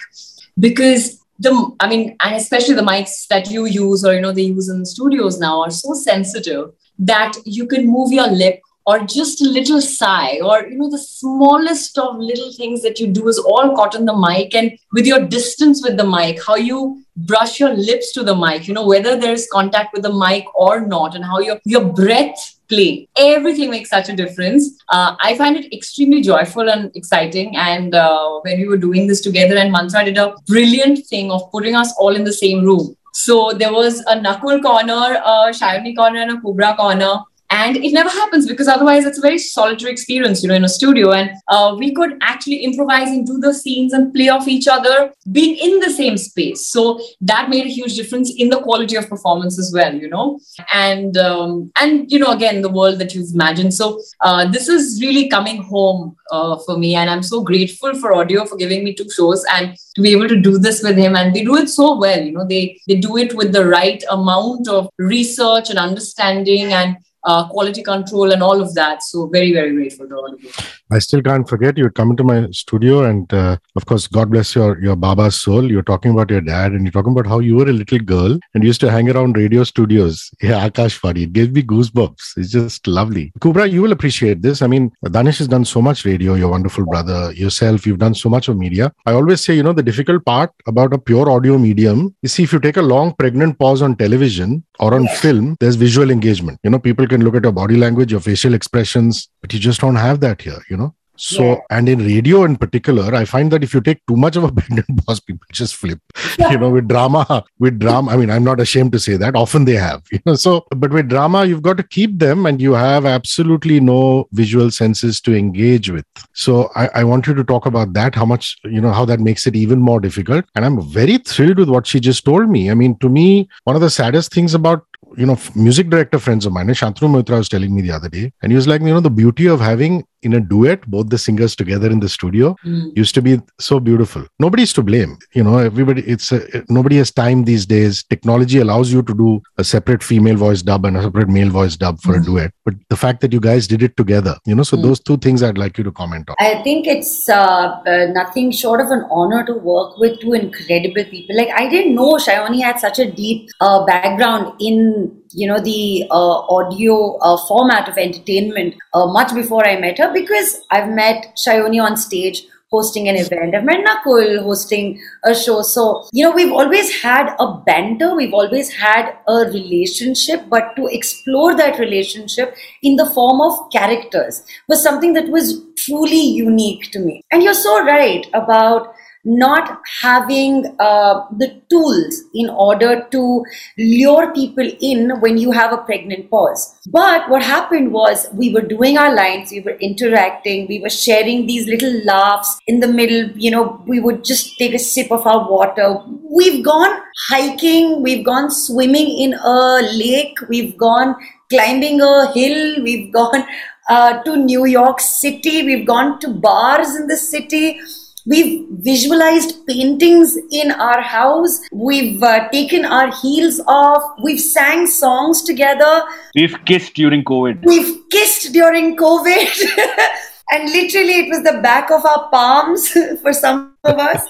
Because 0.59 1.22
the 1.39 1.71
i 1.81 1.89
mean 1.89 2.17
and 2.21 2.37
especially 2.37 2.75
the 2.75 2.83
mics 2.83 3.27
that 3.29 3.51
you 3.51 3.65
use 3.65 4.05
or 4.05 4.15
you 4.15 4.21
know 4.21 4.33
they 4.33 4.43
use 4.43 4.69
in 4.69 4.81
the 4.81 4.87
studios 4.87 5.39
now 5.39 5.61
are 5.63 5.71
so 5.71 5.95
sensitive 5.95 6.71
that 6.99 7.33
you 7.45 7.67
can 7.67 7.87
move 7.87 8.13
your 8.13 8.29
lip 8.29 8.61
or 8.85 8.99
just 9.01 9.41
a 9.41 9.49
little 9.49 9.81
sigh 9.81 10.41
or 10.43 10.67
you 10.67 10.77
know 10.77 10.91
the 10.91 10.99
smallest 10.99 11.99
of 11.99 12.17
little 12.17 12.53
things 12.53 12.83
that 12.83 12.99
you 12.99 13.07
do 13.07 13.29
is 13.29 13.39
all 13.39 13.75
caught 13.77 13.95
in 13.95 14.05
the 14.05 14.17
mic 14.17 14.55
and 14.55 14.73
with 14.93 15.07
your 15.07 15.21
distance 15.27 15.83
with 15.83 15.97
the 15.97 16.05
mic 16.05 16.45
how 16.45 16.57
you 16.57 17.03
brush 17.17 17.61
your 17.61 17.75
lips 17.75 18.13
to 18.13 18.23
the 18.23 18.35
mic 18.35 18.67
you 18.67 18.75
know 18.75 18.87
whether 18.87 19.17
there's 19.17 19.47
contact 19.53 19.93
with 19.93 20.03
the 20.03 20.13
mic 20.13 20.45
or 20.55 20.87
not 20.87 21.15
and 21.15 21.25
how 21.25 21.39
your 21.39 21.59
your 21.65 21.85
breath 21.85 22.55
play. 22.73 23.09
Everything 23.17 23.71
makes 23.71 23.91
such 23.97 24.09
a 24.09 24.17
difference. 24.23 24.71
Uh, 24.89 25.15
i 25.29 25.37
find 25.43 25.57
it 25.61 25.73
extremely 25.79 26.21
joyful 26.31 26.71
and 26.75 26.91
exciting. 27.03 27.57
And 27.57 27.95
uh, 27.95 28.41
when 28.45 28.61
we 28.61 28.69
were 28.69 28.83
doing 28.89 29.07
this 29.07 29.21
together 29.29 29.57
and 29.57 29.73
mantra 29.73 30.05
did 30.05 30.19
a 30.19 30.35
brilliant 30.47 31.07
thing 31.07 31.31
of 31.31 31.51
putting 31.57 31.75
us 31.75 31.95
all 31.99 32.17
in 32.23 32.25
the 32.25 32.39
same 32.45 32.65
room. 32.65 32.97
So 33.15 33.53
there 33.53 33.73
was 33.73 34.01
a 34.01 34.17
Nakul 34.17 34.63
corner, 34.63 35.21
a 35.33 35.53
Sayani 35.61 35.95
corner, 35.97 36.21
and 36.21 36.31
a 36.33 36.41
Kubbra 36.41 36.77
corner 36.77 37.13
and 37.53 37.77
it 37.77 37.93
never 37.93 38.09
happens 38.09 38.49
because 38.49 38.67
otherwise 38.67 39.05
it's 39.05 39.19
a 39.19 39.21
very 39.21 39.39
solitary 39.39 39.93
experience 39.93 40.43
you 40.43 40.49
know 40.49 40.55
in 40.55 40.65
a 40.65 40.69
studio. 40.69 41.13
And 41.13 41.33
uh, 41.49 41.77
we 41.79 41.93
could 41.95 42.17
actually 42.23 42.65
improvise 42.65 43.09
and 43.09 43.27
do 43.27 43.39
the 43.39 43.53
scenes 43.53 43.93
and 43.93 44.13
play 44.15 44.31
off 44.31 44.49
each 44.49 44.67
other 44.67 45.13
being 45.31 45.57
in 45.57 45.79
the 45.81 45.91
same 45.91 46.17
space. 46.17 46.67
So 46.67 46.99
that 47.21 47.51
made 47.51 47.67
a 47.67 47.69
huge 47.69 47.95
difference 47.95 48.33
in 48.37 48.49
the 48.49 48.61
quality 48.63 48.97
of 48.97 49.09
performance 49.09 49.59
as 49.59 49.71
well 49.75 49.95
you 49.95 50.09
know. 50.09 50.41
And 50.73 51.19
um, 51.19 51.71
and 51.77 52.11
you 52.11 52.19
know 52.19 52.33
again 52.33 52.63
the 52.63 52.73
world 52.81 52.99
that 53.01 53.15
you've 53.15 53.35
imagined. 53.35 53.75
So 53.75 54.01
uh, 54.23 54.51
this 54.51 54.69
is 54.69 55.03
really 55.03 55.29
coming 55.29 55.63
home 55.63 56.17
uh, 56.31 56.57
for 56.65 56.79
me. 56.79 56.95
And 56.95 57.11
i'm 57.11 57.23
so 57.23 57.43
grateful 57.43 57.95
for 58.01 58.15
audio 58.15 58.47
for 58.47 58.57
giving 58.57 58.83
me 58.85 58.95
two 58.95 59.11
shows 59.11 59.45
and 59.53 59.77
to 59.95 60.01
be 60.01 60.13
able 60.13 60.29
to 60.29 60.41
do 60.41 60.57
this 60.57 60.83
with 60.83 60.97
him. 60.97 61.17
And 61.17 61.35
they 61.35 61.45
do 61.45 61.57
it 61.57 61.69
so 61.69 61.99
well 61.99 62.21
you 62.21 62.33
know. 62.33 62.47
They 62.47 62.81
they 62.89 62.97
do 62.97 63.19
it 63.19 63.35
with 63.35 63.53
the 63.53 63.67
right 63.67 64.03
amount 64.11 64.69
of 64.69 64.89
research 64.99 65.69
and 65.69 65.79
understanding 65.79 66.73
and 66.73 66.97
uh, 67.25 67.49
quality 67.49 67.83
control 67.83 68.33
and 68.33 68.43
all 68.43 68.61
of 68.61 68.75
that. 68.75 69.03
So 69.03 69.27
very, 69.27 69.53
very 69.53 69.75
grateful 69.75 70.09
to 70.09 70.15
all 70.15 70.35
of 70.35 70.43
you. 70.43 70.51
I 70.91 70.99
still 70.99 71.23
can't 71.23 71.49
forget 71.49 71.79
you 71.79 71.89
come 71.91 72.11
into 72.11 72.25
my 72.25 72.49
studio 72.51 73.05
and 73.05 73.33
uh, 73.33 73.57
of 73.77 73.87
course, 73.87 74.07
God 74.07 74.31
bless 74.31 74.55
your, 74.55 74.79
your 74.83 74.97
Baba's 74.97 75.41
soul. 75.41 75.71
You're 75.71 75.83
talking 75.83 76.11
about 76.11 76.31
your 76.31 76.43
dad 76.43 76.73
and 76.73 76.85
you're 76.85 76.93
talking 76.93 77.13
about 77.13 77.27
how 77.27 77.39
you 77.39 77.57
were 77.57 77.69
a 77.69 77.73
little 77.73 77.99
girl 77.99 78.39
and 78.55 78.65
used 78.65 78.81
to 78.83 78.91
hang 78.91 79.09
around 79.11 79.37
radio 79.37 79.65
studios. 79.65 80.31
Yeah, 80.43 80.69
Akashvani. 80.69 81.23
It 81.23 81.33
gave 81.33 81.53
me 81.53 81.63
goosebumps. 81.63 82.37
It's 82.37 82.51
just 82.51 82.87
lovely. 82.89 83.33
Kubbra, 83.41 83.71
you 83.71 83.81
will 83.81 83.93
appreciate 83.93 84.43
this. 84.43 84.61
I 84.61 84.67
mean, 84.67 84.91
Danish 85.11 85.39
has 85.39 85.47
done 85.47 85.65
so 85.65 85.81
much 85.81 86.05
radio, 86.05 86.35
your 86.35 86.49
wonderful 86.49 86.85
brother, 86.85 87.33
yourself, 87.33 87.87
you've 87.87 88.01
done 88.01 88.15
so 88.15 88.29
much 88.29 88.49
of 88.49 88.57
media. 88.57 88.93
I 89.07 89.13
always 89.13 89.43
say, 89.45 89.55
you 89.55 89.63
know, 89.63 89.73
the 89.73 89.85
difficult 89.85 90.25
part 90.25 90.51
about 90.67 90.93
a 90.93 90.99
pure 90.99 91.31
audio 91.31 91.59
medium 91.59 92.15
is 92.23 92.33
see 92.33 92.43
if 92.43 92.53
you 92.53 92.59
take 92.59 92.77
a 92.77 92.83
long 92.83 93.15
pregnant 93.15 93.59
pause 93.59 93.83
on 93.83 93.97
television 93.97 94.65
or 94.81 94.95
on 94.95 95.07
film, 95.09 95.57
there's 95.61 95.77
visual 95.77 96.11
engagement. 96.11 96.59
You 96.65 96.71
know, 96.71 96.79
people 96.79 97.07
can 97.13 97.23
look 97.27 97.37
at 97.37 97.45
your 97.49 97.53
body 97.61 97.77
language, 97.85 98.11
your 98.17 98.25
facial 98.31 98.59
expressions, 98.61 99.29
but 99.41 99.53
you 99.53 99.61
just 99.69 99.81
don't 99.87 100.03
have 100.09 100.21
that 100.27 100.43
here, 100.49 100.63
you 100.69 100.77
know? 100.83 100.95
So, 101.23 101.43
yeah. 101.45 101.57
and 101.71 101.89
in 101.89 101.99
radio 101.99 102.43
in 102.45 102.57
particular, 102.57 103.15
I 103.15 103.27
find 103.27 103.53
that 103.53 103.63
if 103.63 103.75
you 103.75 103.81
take 103.81 104.01
too 104.09 104.17
much 104.17 104.35
of 104.35 104.45
a 104.45 104.51
pregnant 104.51 104.89
pause, 105.05 105.21
people 105.21 105.47
just 105.53 105.77
flip. 105.77 106.01
Yeah. 106.39 106.53
You 106.53 106.59
know, 106.59 106.71
with 106.71 106.89
drama, 106.89 107.45
with 107.59 107.79
drama, 107.79 108.13
I 108.13 108.17
mean, 108.17 108.31
I'm 108.31 108.43
not 108.43 108.61
ashamed 108.61 108.93
to 108.93 108.99
say 108.99 109.17
that. 109.19 109.37
Often 109.37 109.67
they 109.67 109.75
have, 109.75 110.03
you 110.11 110.21
know. 110.25 110.35
So, 110.35 110.65
but 110.75 110.91
with 110.91 111.11
drama, 111.11 111.45
you've 111.45 111.63
got 111.63 111.77
to 111.77 111.83
keep 111.83 112.19
them, 112.19 112.47
and 112.47 112.61
you 112.63 112.73
have 112.73 113.05
absolutely 113.05 113.79
no 113.79 114.27
visual 114.33 114.71
senses 114.71 115.21
to 115.21 115.37
engage 115.37 115.91
with. 115.91 116.07
So, 116.33 116.71
I, 116.75 116.89
I 116.95 117.05
want 117.05 117.27
you 117.27 117.35
to 117.35 117.45
talk 117.45 117.67
about 117.67 117.93
that. 117.93 118.15
How 118.15 118.25
much, 118.25 118.57
you 118.65 118.81
know, 118.81 118.93
how 118.93 119.05
that 119.05 119.21
makes 119.21 119.47
it 119.47 119.55
even 119.55 119.81
more 119.81 120.01
difficult. 120.01 120.47
And 120.57 120.65
I'm 120.65 120.81
very 120.91 121.19
thrilled 121.19 121.59
with 121.59 121.69
what 121.69 121.87
she 121.87 122.01
just 122.01 122.25
told 122.25 122.49
me. 122.49 122.71
I 122.71 122.75
mean, 122.75 122.99
to 122.99 123.09
me, 123.09 123.49
one 123.65 123.77
of 123.77 123.83
the 123.83 123.91
saddest 123.91 124.33
things 124.33 124.55
about 124.55 124.87
you 125.17 125.27
know, 125.27 125.39
music 125.55 125.89
director 125.89 126.19
friends 126.19 126.47
of 126.47 126.53
mine, 126.53 126.69
Shantanu 126.69 127.23
Moitra 127.23 127.39
was 127.39 127.49
telling 127.49 127.75
me 127.75 127.83
the 127.83 127.93
other 127.93 128.09
day, 128.09 128.33
and 128.43 128.53
he 128.53 128.57
was 128.57 128.67
like, 128.67 128.81
you 128.83 128.89
know, 128.89 129.01
the 129.01 129.11
beauty 129.11 129.47
of 129.47 129.61
having 129.61 130.05
in 130.23 130.33
a 130.35 130.41
duet, 130.41 130.87
both 130.91 131.09
the 131.09 131.19
singers 131.19 131.55
together 131.57 131.91
in 131.91 132.01
the 132.01 132.09
studio, 132.09 132.57
Mm. 132.65 132.97
used 132.97 133.15
to 133.15 133.23
be 133.23 133.41
so 133.61 133.81
beautiful. 133.81 134.25
Nobody's 134.39 134.73
to 134.75 134.83
blame. 134.83 135.19
You 135.35 135.45
know, 135.45 135.59
everybody, 135.59 136.03
it's 136.03 136.33
a, 136.33 136.41
nobody 136.69 136.97
has 136.97 137.11
time 137.11 137.45
these 137.45 137.67
days. 137.67 138.05
Technology 138.05 138.59
allows 138.59 138.93
you 138.93 139.03
to 139.03 139.15
do 139.15 139.41
a 139.59 139.65
separate 139.65 140.03
female 140.03 140.37
voice 140.37 140.63
dub 140.63 140.85
and 140.85 140.97
a 140.97 141.03
separate 141.03 141.29
male 141.29 141.51
voice 141.51 141.77
dub 141.77 142.01
for 142.01 142.17
a 142.17 142.23
duet. 142.23 142.53
But 142.65 142.75
the 142.89 142.97
fact 142.97 143.21
that 143.23 143.33
you 143.33 143.41
guys 143.41 143.67
did 143.67 143.83
it 143.83 143.97
together, 143.97 144.37
you 144.47 144.55
know, 144.55 144.63
so 144.63 144.77
Mm. 144.77 144.83
those 144.83 145.01
two 145.01 145.17
things 145.17 145.43
I'd 145.43 145.59
like 145.59 145.79
you 145.79 145.85
to 145.85 145.93
comment 145.93 146.29
on. 146.31 146.37
I 146.39 146.63
think 146.63 146.87
it's 146.87 147.29
uh, 147.29 147.81
uh, 147.87 148.07
nothing 148.13 148.51
short 148.53 148.81
of 148.81 148.89
an 148.91 149.05
honor 149.11 149.45
to 149.47 149.55
work 149.55 149.99
with 149.99 150.21
two 150.21 150.33
incredible 150.35 151.05
people. 151.11 151.37
Like 151.37 151.51
I 151.57 151.69
didn't 151.69 151.95
know 151.95 152.13
Sayani 152.15 152.63
had 152.63 152.79
such 152.79 152.99
a 152.99 153.11
deep 153.11 153.49
uh, 153.61 153.85
background 153.85 154.53
in 154.61 155.11
you 155.35 155.49
know 155.49 155.61
the 155.61 156.05
uh, 156.11 156.39
audio 156.57 157.17
uh, 157.19 157.37
format 157.47 157.89
of 157.89 157.99
entertainment 157.99 158.75
uh, 158.95 159.07
much 159.07 159.35
before 159.35 159.67
I 159.67 159.79
met 159.79 159.99
her 159.99 160.13
because 160.13 160.61
I've 160.71 160.89
met 160.89 161.37
Sayani 161.37 161.83
on 161.83 161.97
stage 161.97 162.45
hosting 162.73 163.09
an 163.09 163.17
event. 163.17 163.55
I've 163.55 163.65
met 163.65 163.85
Nakul 163.85 164.43
hosting 164.43 165.01
a 165.25 165.35
show. 165.35 165.61
So, 165.63 166.09
you 166.13 166.25
know, 166.25 166.33
we've 166.33 166.51
always 166.51 166.91
had 167.03 167.35
a 167.39 167.55
banter, 167.67 168.15
we've 168.17 168.33
always 168.33 168.73
had 168.73 169.15
a 169.29 169.35
relationship, 169.53 170.49
but 170.49 170.75
to 170.77 170.87
explore 170.87 171.55
that 171.57 171.79
relationship 171.79 172.57
in 172.83 172.97
the 172.97 173.07
form 173.11 173.41
of 173.43 173.71
characters 173.71 174.43
was 174.69 174.83
something 174.83 175.13
that 175.13 175.29
was 175.29 175.63
truly 175.77 176.21
unique 176.21 176.91
to 176.93 176.99
me. 176.99 177.23
And 177.31 177.43
you're 177.43 177.55
so 177.55 177.85
right 177.85 178.27
about 178.33 178.92
not 179.25 179.81
having 180.01 180.77
uh, 180.81 181.25
the 181.39 181.61
tools 181.71 182.23
in 182.35 182.51
order 182.51 183.07
to 183.11 183.45
lure 183.79 184.33
people 184.33 184.69
in 184.81 185.21
when 185.21 185.39
you 185.39 185.53
have 185.53 185.73
a 185.73 185.79
pregnant 185.79 186.29
pause. 186.31 186.79
But 186.87 187.29
what 187.31 187.43
happened 187.43 187.93
was 187.93 188.27
we 188.33 188.53
were 188.53 188.63
doing 188.63 188.99
our 188.99 189.15
lines, 189.15 189.51
we 189.51 189.61
were 189.61 189.77
interacting, 189.81 190.67
we 190.69 190.81
were 190.81 190.91
sharing 190.91 191.47
these 191.47 191.67
little 191.69 192.05
laughs 192.05 192.59
in 192.67 192.81
the 192.81 192.89
middle. 192.89 193.31
You 193.37 193.53
know, 193.53 193.83
we 193.87 194.01
would 194.01 194.25
just 194.25 194.59
take 194.59 194.75
a 194.75 194.79
sip 194.79 195.13
of 195.13 195.27
our 195.27 195.49
water. 195.49 196.03
We've 196.29 196.65
gone 196.65 197.01
hiking, 197.29 198.03
we've 198.03 198.25
gone 198.25 198.51
swimming 198.51 199.07
in 199.19 199.35
a 199.35 199.83
lake, 199.95 200.37
we've 200.49 200.77
gone 200.77 201.15
climbing 201.49 202.01
a 202.01 202.33
hill, 202.33 202.83
we've 202.83 203.13
gone 203.13 203.45
uh, 203.89 204.23
to 204.23 204.37
New 204.37 204.65
York 204.65 205.01
City, 205.01 205.63
we've 205.65 205.87
gone 205.87 206.19
to 206.21 206.29
bars 206.29 206.95
in 206.97 207.07
the 207.07 207.17
city. 207.17 207.79
We've 208.25 208.67
visualized 208.71 209.67
paintings 209.67 210.37
in 210.53 210.71
our 210.71 211.01
house. 211.01 211.61
We've 211.73 212.23
uh, 212.23 212.49
taken 212.51 212.85
our 212.85 213.13
heels 213.21 213.61
off. 213.67 214.03
We've 214.23 214.41
sang 214.41 214.87
songs 214.87 215.43
together. 215.43 216.05
We've 216.35 216.57
kissed 216.65 216.95
during 216.95 217.25
COVID. 217.25 217.65
We've 217.65 218.09
kissed 218.11 218.53
during 218.53 218.97
COVID. 218.97 219.77
and 220.53 220.71
literally, 220.71 221.21
it 221.21 221.29
was 221.31 221.43
the 221.43 221.61
back 221.63 221.91
of 221.91 222.07
our 222.07 222.29
palms 222.31 222.89
for 223.23 223.33
some 223.33 223.75
of 223.83 223.99
us. 223.99 224.25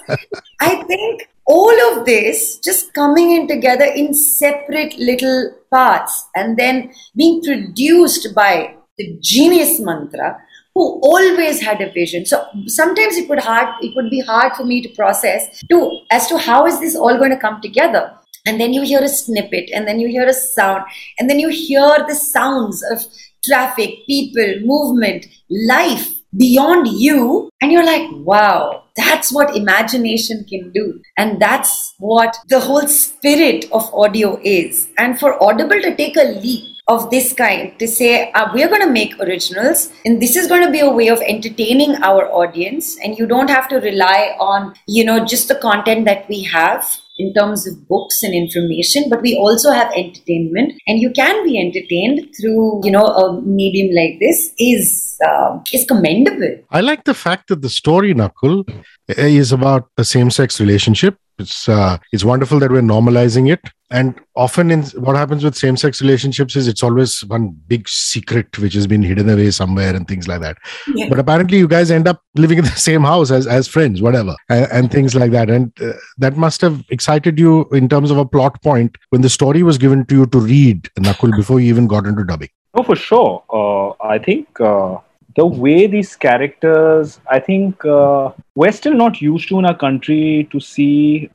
I 0.59 0.83
think 0.83 1.29
all 1.45 1.91
of 1.91 2.05
this 2.05 2.57
just 2.59 2.93
coming 2.93 3.31
in 3.31 3.47
together 3.47 3.85
in 3.85 4.13
separate 4.13 4.97
little 4.97 5.53
parts 5.69 6.25
and 6.35 6.57
then 6.57 6.91
being 7.15 7.43
produced 7.43 8.33
by 8.33 8.75
the 8.97 9.17
genius 9.21 9.79
mantra 9.79 10.39
who 10.75 10.99
always 11.01 11.61
had 11.61 11.81
a 11.81 11.91
vision. 11.91 12.25
So 12.25 12.45
sometimes 12.67 13.17
it 13.17 13.29
would 13.29 13.39
hard 13.39 13.69
it 13.81 13.95
would 13.95 14.09
be 14.09 14.19
hard 14.19 14.53
for 14.53 14.65
me 14.65 14.81
to 14.81 14.89
process 14.89 15.63
to 15.69 15.99
as 16.11 16.27
to 16.27 16.37
how 16.37 16.65
is 16.65 16.79
this 16.79 16.95
all 16.95 17.17
going 17.17 17.31
to 17.31 17.37
come 17.37 17.61
together. 17.61 18.13
And 18.45 18.59
then 18.59 18.73
you 18.73 18.81
hear 18.81 19.01
a 19.01 19.07
snippet 19.07 19.69
and 19.73 19.87
then 19.87 19.99
you 19.99 20.09
hear 20.09 20.25
a 20.25 20.33
sound 20.33 20.83
and 21.17 21.29
then 21.29 21.39
you 21.39 21.49
hear 21.49 22.05
the 22.07 22.15
sounds 22.15 22.83
of 22.91 23.05
traffic 23.45 24.05
people 24.07 24.59
movement 24.61 25.27
life 25.49 26.09
beyond 26.37 26.87
you 26.87 27.49
and 27.61 27.71
you're 27.71 27.85
like 27.85 28.09
wow 28.11 28.83
that's 28.95 29.31
what 29.31 29.55
imagination 29.55 30.45
can 30.47 30.71
do. 30.71 31.01
And 31.17 31.41
that's 31.41 31.95
what 31.97 32.37
the 32.47 32.59
whole 32.59 32.87
spirit 32.87 33.65
of 33.71 33.91
audio 33.93 34.39
is. 34.43 34.87
And 34.97 35.19
for 35.19 35.41
audible 35.43 35.81
to 35.81 35.95
take 35.95 36.15
a 36.15 36.39
leap 36.39 36.73
of 36.87 37.09
this 37.09 37.31
kind 37.31 37.77
to 37.79 37.87
say 37.87 38.29
uh, 38.33 38.49
we're 38.53 38.67
going 38.67 38.81
to 38.81 38.89
make 38.89 39.17
originals 39.21 39.89
and 40.03 40.21
this 40.21 40.35
is 40.35 40.47
going 40.47 40.61
to 40.61 40.69
be 40.69 40.81
a 40.81 40.89
way 40.89 41.07
of 41.07 41.21
entertaining 41.21 41.95
our 42.03 42.29
audience 42.29 42.99
and 42.99 43.17
you 43.17 43.25
don't 43.25 43.49
have 43.49 43.69
to 43.69 43.77
rely 43.77 44.35
on 44.37 44.73
you 44.85 45.05
know 45.05 45.23
just 45.23 45.47
the 45.47 45.55
content 45.55 46.03
that 46.03 46.27
we 46.27 46.43
have 46.43 46.85
in 47.17 47.33
terms 47.33 47.67
of 47.67 47.87
books 47.87 48.23
and 48.23 48.33
information 48.33 49.09
but 49.09 49.21
we 49.21 49.35
also 49.35 49.71
have 49.71 49.91
entertainment 49.93 50.73
and 50.87 50.99
you 50.99 51.11
can 51.11 51.43
be 51.43 51.59
entertained 51.59 52.19
through 52.39 52.81
you 52.83 52.91
know 52.91 53.05
a 53.05 53.41
medium 53.41 53.93
like 53.95 54.19
this 54.19 54.51
is 54.57 55.17
uh, 55.27 55.59
is 55.71 55.85
commendable 55.85 56.53
I 56.69 56.81
like 56.81 57.03
the 57.03 57.13
fact 57.13 57.49
that 57.49 57.61
the 57.61 57.69
story, 57.69 58.13
Nakul, 58.13 58.67
is 59.07 59.51
about 59.51 59.89
a 59.97 60.03
same-sex 60.03 60.59
relationship. 60.59 61.17
It's 61.39 61.67
uh, 61.67 61.97
it's 62.11 62.23
wonderful 62.23 62.59
that 62.59 62.71
we're 62.71 62.81
normalizing 62.81 63.51
it. 63.51 63.61
And 63.89 64.19
often, 64.35 64.71
in 64.71 64.83
what 65.05 65.15
happens 65.15 65.43
with 65.43 65.55
same-sex 65.55 66.01
relationships 66.01 66.55
is 66.55 66.67
it's 66.67 66.81
always 66.81 67.23
one 67.25 67.55
big 67.67 67.87
secret 67.87 68.57
which 68.57 68.73
has 68.73 68.87
been 68.87 69.03
hidden 69.03 69.29
away 69.29 69.51
somewhere 69.51 69.95
and 69.95 70.07
things 70.07 70.27
like 70.27 70.41
that. 70.41 70.57
Yeah. 70.87 71.09
But 71.09 71.19
apparently, 71.19 71.59
you 71.59 71.67
guys 71.67 71.91
end 71.91 72.07
up 72.07 72.21
living 72.35 72.57
in 72.57 72.65
the 72.65 72.71
same 72.89 73.01
house 73.01 73.29
as 73.29 73.45
as 73.45 73.67
friends, 73.67 74.01
whatever, 74.01 74.35
and, 74.49 74.71
and 74.71 74.91
things 74.91 75.15
like 75.15 75.31
that. 75.31 75.49
And 75.49 75.71
uh, 75.81 75.93
that 76.17 76.37
must 76.37 76.61
have 76.61 76.83
excited 76.89 77.37
you 77.39 77.65
in 77.71 77.87
terms 77.89 78.09
of 78.09 78.17
a 78.17 78.25
plot 78.25 78.61
point 78.63 78.97
when 79.09 79.21
the 79.21 79.29
story 79.29 79.63
was 79.63 79.77
given 79.77 80.05
to 80.05 80.15
you 80.15 80.25
to 80.27 80.39
read, 80.39 80.89
Nakul, 80.99 81.35
before 81.35 81.59
you 81.59 81.69
even 81.69 81.87
got 81.87 82.05
into 82.05 82.23
dubbing. 82.23 82.49
No, 82.75 82.83
for 82.83 82.95
sure. 82.95 83.43
Uh, 83.49 83.89
I 84.03 84.17
think 84.17 84.59
uh, 84.59 84.97
the 85.35 85.45
way 85.45 85.87
these 85.87 86.15
characters, 86.15 87.19
I 87.29 87.39
think 87.39 87.83
uh, 87.85 88.31
we're 88.55 88.71
still 88.71 88.93
not 88.93 89.21
used 89.21 89.49
to 89.49 89.59
in 89.59 89.65
our 89.65 89.77
country 89.77 90.47
to 90.51 90.59
see, 90.59 91.29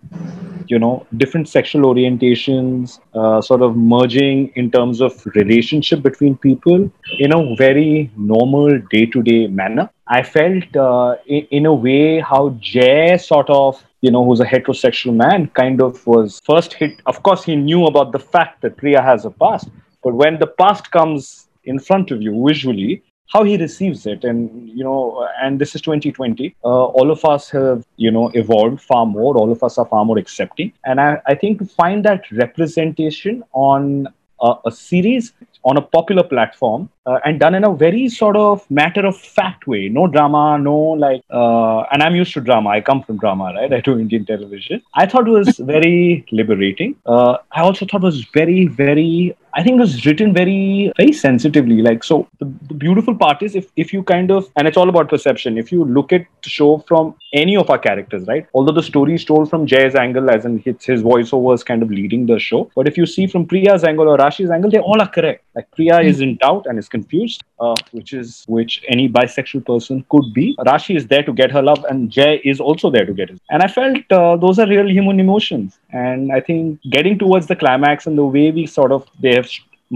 you 0.66 0.78
know, 0.78 1.06
different 1.16 1.48
sexual 1.48 1.92
orientations 1.92 3.00
uh, 3.14 3.40
sort 3.40 3.62
of 3.62 3.76
merging 3.76 4.52
in 4.54 4.70
terms 4.70 5.00
of 5.00 5.24
relationship 5.34 6.02
between 6.02 6.36
people 6.36 6.90
in 7.18 7.32
a 7.32 7.56
very 7.56 8.10
normal 8.16 8.78
day-to-day 8.90 9.48
manner. 9.48 9.90
I 10.06 10.22
felt 10.22 10.76
uh, 10.76 11.16
in, 11.26 11.46
in 11.50 11.66
a 11.66 11.74
way 11.74 12.20
how 12.20 12.50
Jay 12.60 13.18
sort 13.18 13.50
of 13.50 13.82
you 14.00 14.12
know, 14.12 14.24
who's 14.24 14.38
a 14.38 14.44
heterosexual 14.44 15.14
man, 15.14 15.48
kind 15.48 15.82
of 15.82 16.06
was 16.06 16.40
first 16.44 16.72
hit. 16.72 17.00
Of 17.06 17.22
course, 17.24 17.42
he 17.42 17.56
knew 17.56 17.86
about 17.86 18.12
the 18.12 18.20
fact 18.20 18.62
that 18.62 18.76
Priya 18.76 19.02
has 19.02 19.24
a 19.24 19.30
past, 19.30 19.68
but 20.04 20.14
when 20.14 20.38
the 20.38 20.46
past 20.46 20.92
comes 20.92 21.48
in 21.64 21.80
front 21.80 22.12
of 22.12 22.22
you 22.22 22.44
visually, 22.46 23.02
how 23.28 23.44
he 23.44 23.56
receives 23.56 24.06
it, 24.06 24.24
and 24.24 24.68
you 24.68 24.82
know, 24.82 25.28
and 25.42 25.60
this 25.60 25.74
is 25.74 25.80
2020. 25.82 26.56
Uh, 26.64 26.68
all 26.68 27.10
of 27.10 27.24
us 27.24 27.50
have, 27.50 27.84
you 27.96 28.10
know, 28.10 28.30
evolved 28.34 28.80
far 28.80 29.06
more. 29.06 29.36
All 29.36 29.52
of 29.52 29.62
us 29.62 29.78
are 29.78 29.86
far 29.86 30.04
more 30.04 30.18
accepting, 30.18 30.72
and 30.84 31.00
I, 31.00 31.20
I 31.26 31.34
think 31.34 31.58
to 31.58 31.66
find 31.66 32.04
that 32.04 32.30
representation 32.30 33.42
on 33.52 34.08
a, 34.40 34.54
a 34.66 34.70
series 34.70 35.32
on 35.64 35.76
a 35.76 35.82
popular 35.82 36.22
platform 36.22 36.88
uh, 37.08 37.18
and 37.24 37.40
done 37.40 37.54
in 37.54 37.64
a 37.64 37.72
very 37.74 38.08
sort 38.08 38.36
of 38.36 38.70
matter 38.70 39.04
of 39.10 39.16
fact 39.16 39.66
way. 39.66 39.88
No 39.88 40.06
drama 40.06 40.58
no 40.58 40.76
like 41.04 41.22
uh, 41.30 41.80
and 41.92 42.02
i'm 42.02 42.16
used 42.22 42.34
to 42.34 42.40
drama. 42.40 42.70
I 42.70 42.80
come 42.80 43.02
from 43.02 43.18
drama 43.18 43.52
right? 43.56 43.72
I 43.78 43.80
do 43.80 43.98
indian 43.98 44.24
television. 44.32 44.82
I 44.94 45.06
thought 45.06 45.28
it 45.28 45.36
was 45.40 45.56
very 45.74 46.24
liberating. 46.40 46.96
Uh, 47.06 47.36
i 47.52 47.62
also 47.68 47.86
thought 47.86 48.02
it 48.02 48.10
was 48.12 48.24
very 48.40 48.66
very 48.66 49.10
i 49.58 49.62
think 49.62 49.78
it 49.78 49.80
was 49.80 49.94
written 50.06 50.32
very 50.40 50.92
very 50.98 51.12
sensitively. 51.12 51.78
Like 51.88 52.04
so 52.04 52.16
the, 52.40 52.46
the 52.72 52.74
beautiful 52.74 53.14
part 53.22 53.42
is 53.42 53.56
if 53.60 53.70
if 53.84 53.92
you 53.92 54.02
kind 54.02 54.30
of 54.30 54.50
and 54.56 54.68
it's 54.68 54.76
all 54.76 54.88
about 54.94 55.08
perception. 55.14 55.58
If 55.64 55.72
you 55.72 55.84
look 55.98 56.12
at 56.18 56.26
the 56.42 56.50
show 56.58 56.70
from 56.90 57.14
any 57.32 57.56
of 57.62 57.70
our 57.70 57.78
characters 57.86 58.26
right? 58.26 58.46
Although 58.54 58.76
the 58.80 58.86
story 58.90 59.14
is 59.20 59.24
told 59.30 59.50
from 59.50 59.66
jay's 59.66 59.94
angle 60.04 60.30
as 60.30 60.44
in 60.50 60.62
it's 60.72 60.86
his 60.92 61.02
voiceovers 61.02 61.64
kind 61.64 61.82
of 61.82 61.90
leading 61.90 62.26
the 62.26 62.38
show. 62.38 62.70
But 62.76 62.88
if 62.92 62.96
you 63.02 63.06
see 63.14 63.26
from 63.26 63.46
priya's 63.46 63.84
angle 63.92 64.08
or 64.14 64.16
rashi's 64.24 64.50
angle 64.58 64.70
they 64.76 64.84
all 64.90 65.00
are 65.06 65.12
correct. 65.18 65.44
Like 65.54 65.70
priya 65.72 66.00
is 66.12 66.20
in 66.20 66.36
doubt 66.36 66.66
and 66.66 66.78
is 66.78 66.88
confused 66.98 67.44
uh, 67.60 67.74
which 67.92 68.12
is 68.20 68.44
which 68.56 68.82
any 68.94 69.06
bisexual 69.18 69.64
person 69.70 70.04
could 70.14 70.26
be 70.38 70.46
rashi 70.70 70.96
is 71.00 71.06
there 71.12 71.24
to 71.28 71.34
get 71.40 71.56
her 71.56 71.62
love 71.70 71.84
and 71.90 72.10
jay 72.18 72.32
is 72.52 72.60
also 72.60 72.90
there 72.96 73.06
to 73.10 73.14
get 73.20 73.32
his 73.34 73.40
and 73.50 73.62
i 73.62 73.68
felt 73.78 74.18
uh, 74.20 74.36
those 74.44 74.58
are 74.64 74.68
real 74.74 74.90
human 74.98 75.24
emotions 75.26 75.78
and 76.04 76.36
i 76.38 76.40
think 76.50 76.92
getting 76.98 77.18
towards 77.24 77.46
the 77.52 77.58
climax 77.64 78.06
and 78.10 78.22
the 78.22 78.28
way 78.36 78.46
we 78.60 78.66
sort 78.78 78.92
of 78.98 79.08
they 79.26 79.34
have 79.38 79.48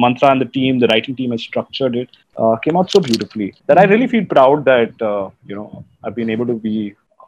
mantra 0.02 0.30
and 0.32 0.40
the 0.40 0.50
team 0.56 0.78
the 0.82 0.88
writing 0.92 1.16
team 1.20 1.32
has 1.36 1.42
structured 1.42 1.96
it 2.02 2.10
uh, 2.42 2.56
came 2.64 2.76
out 2.80 2.90
so 2.90 3.00
beautifully 3.08 3.48
that 3.66 3.78
i 3.78 3.84
really 3.92 4.10
feel 4.14 4.26
proud 4.34 4.64
that 4.64 5.06
uh, 5.12 5.28
you 5.46 5.56
know 5.58 5.84
i've 6.04 6.14
been 6.20 6.30
able 6.30 6.46
to 6.52 6.58
be 6.68 6.76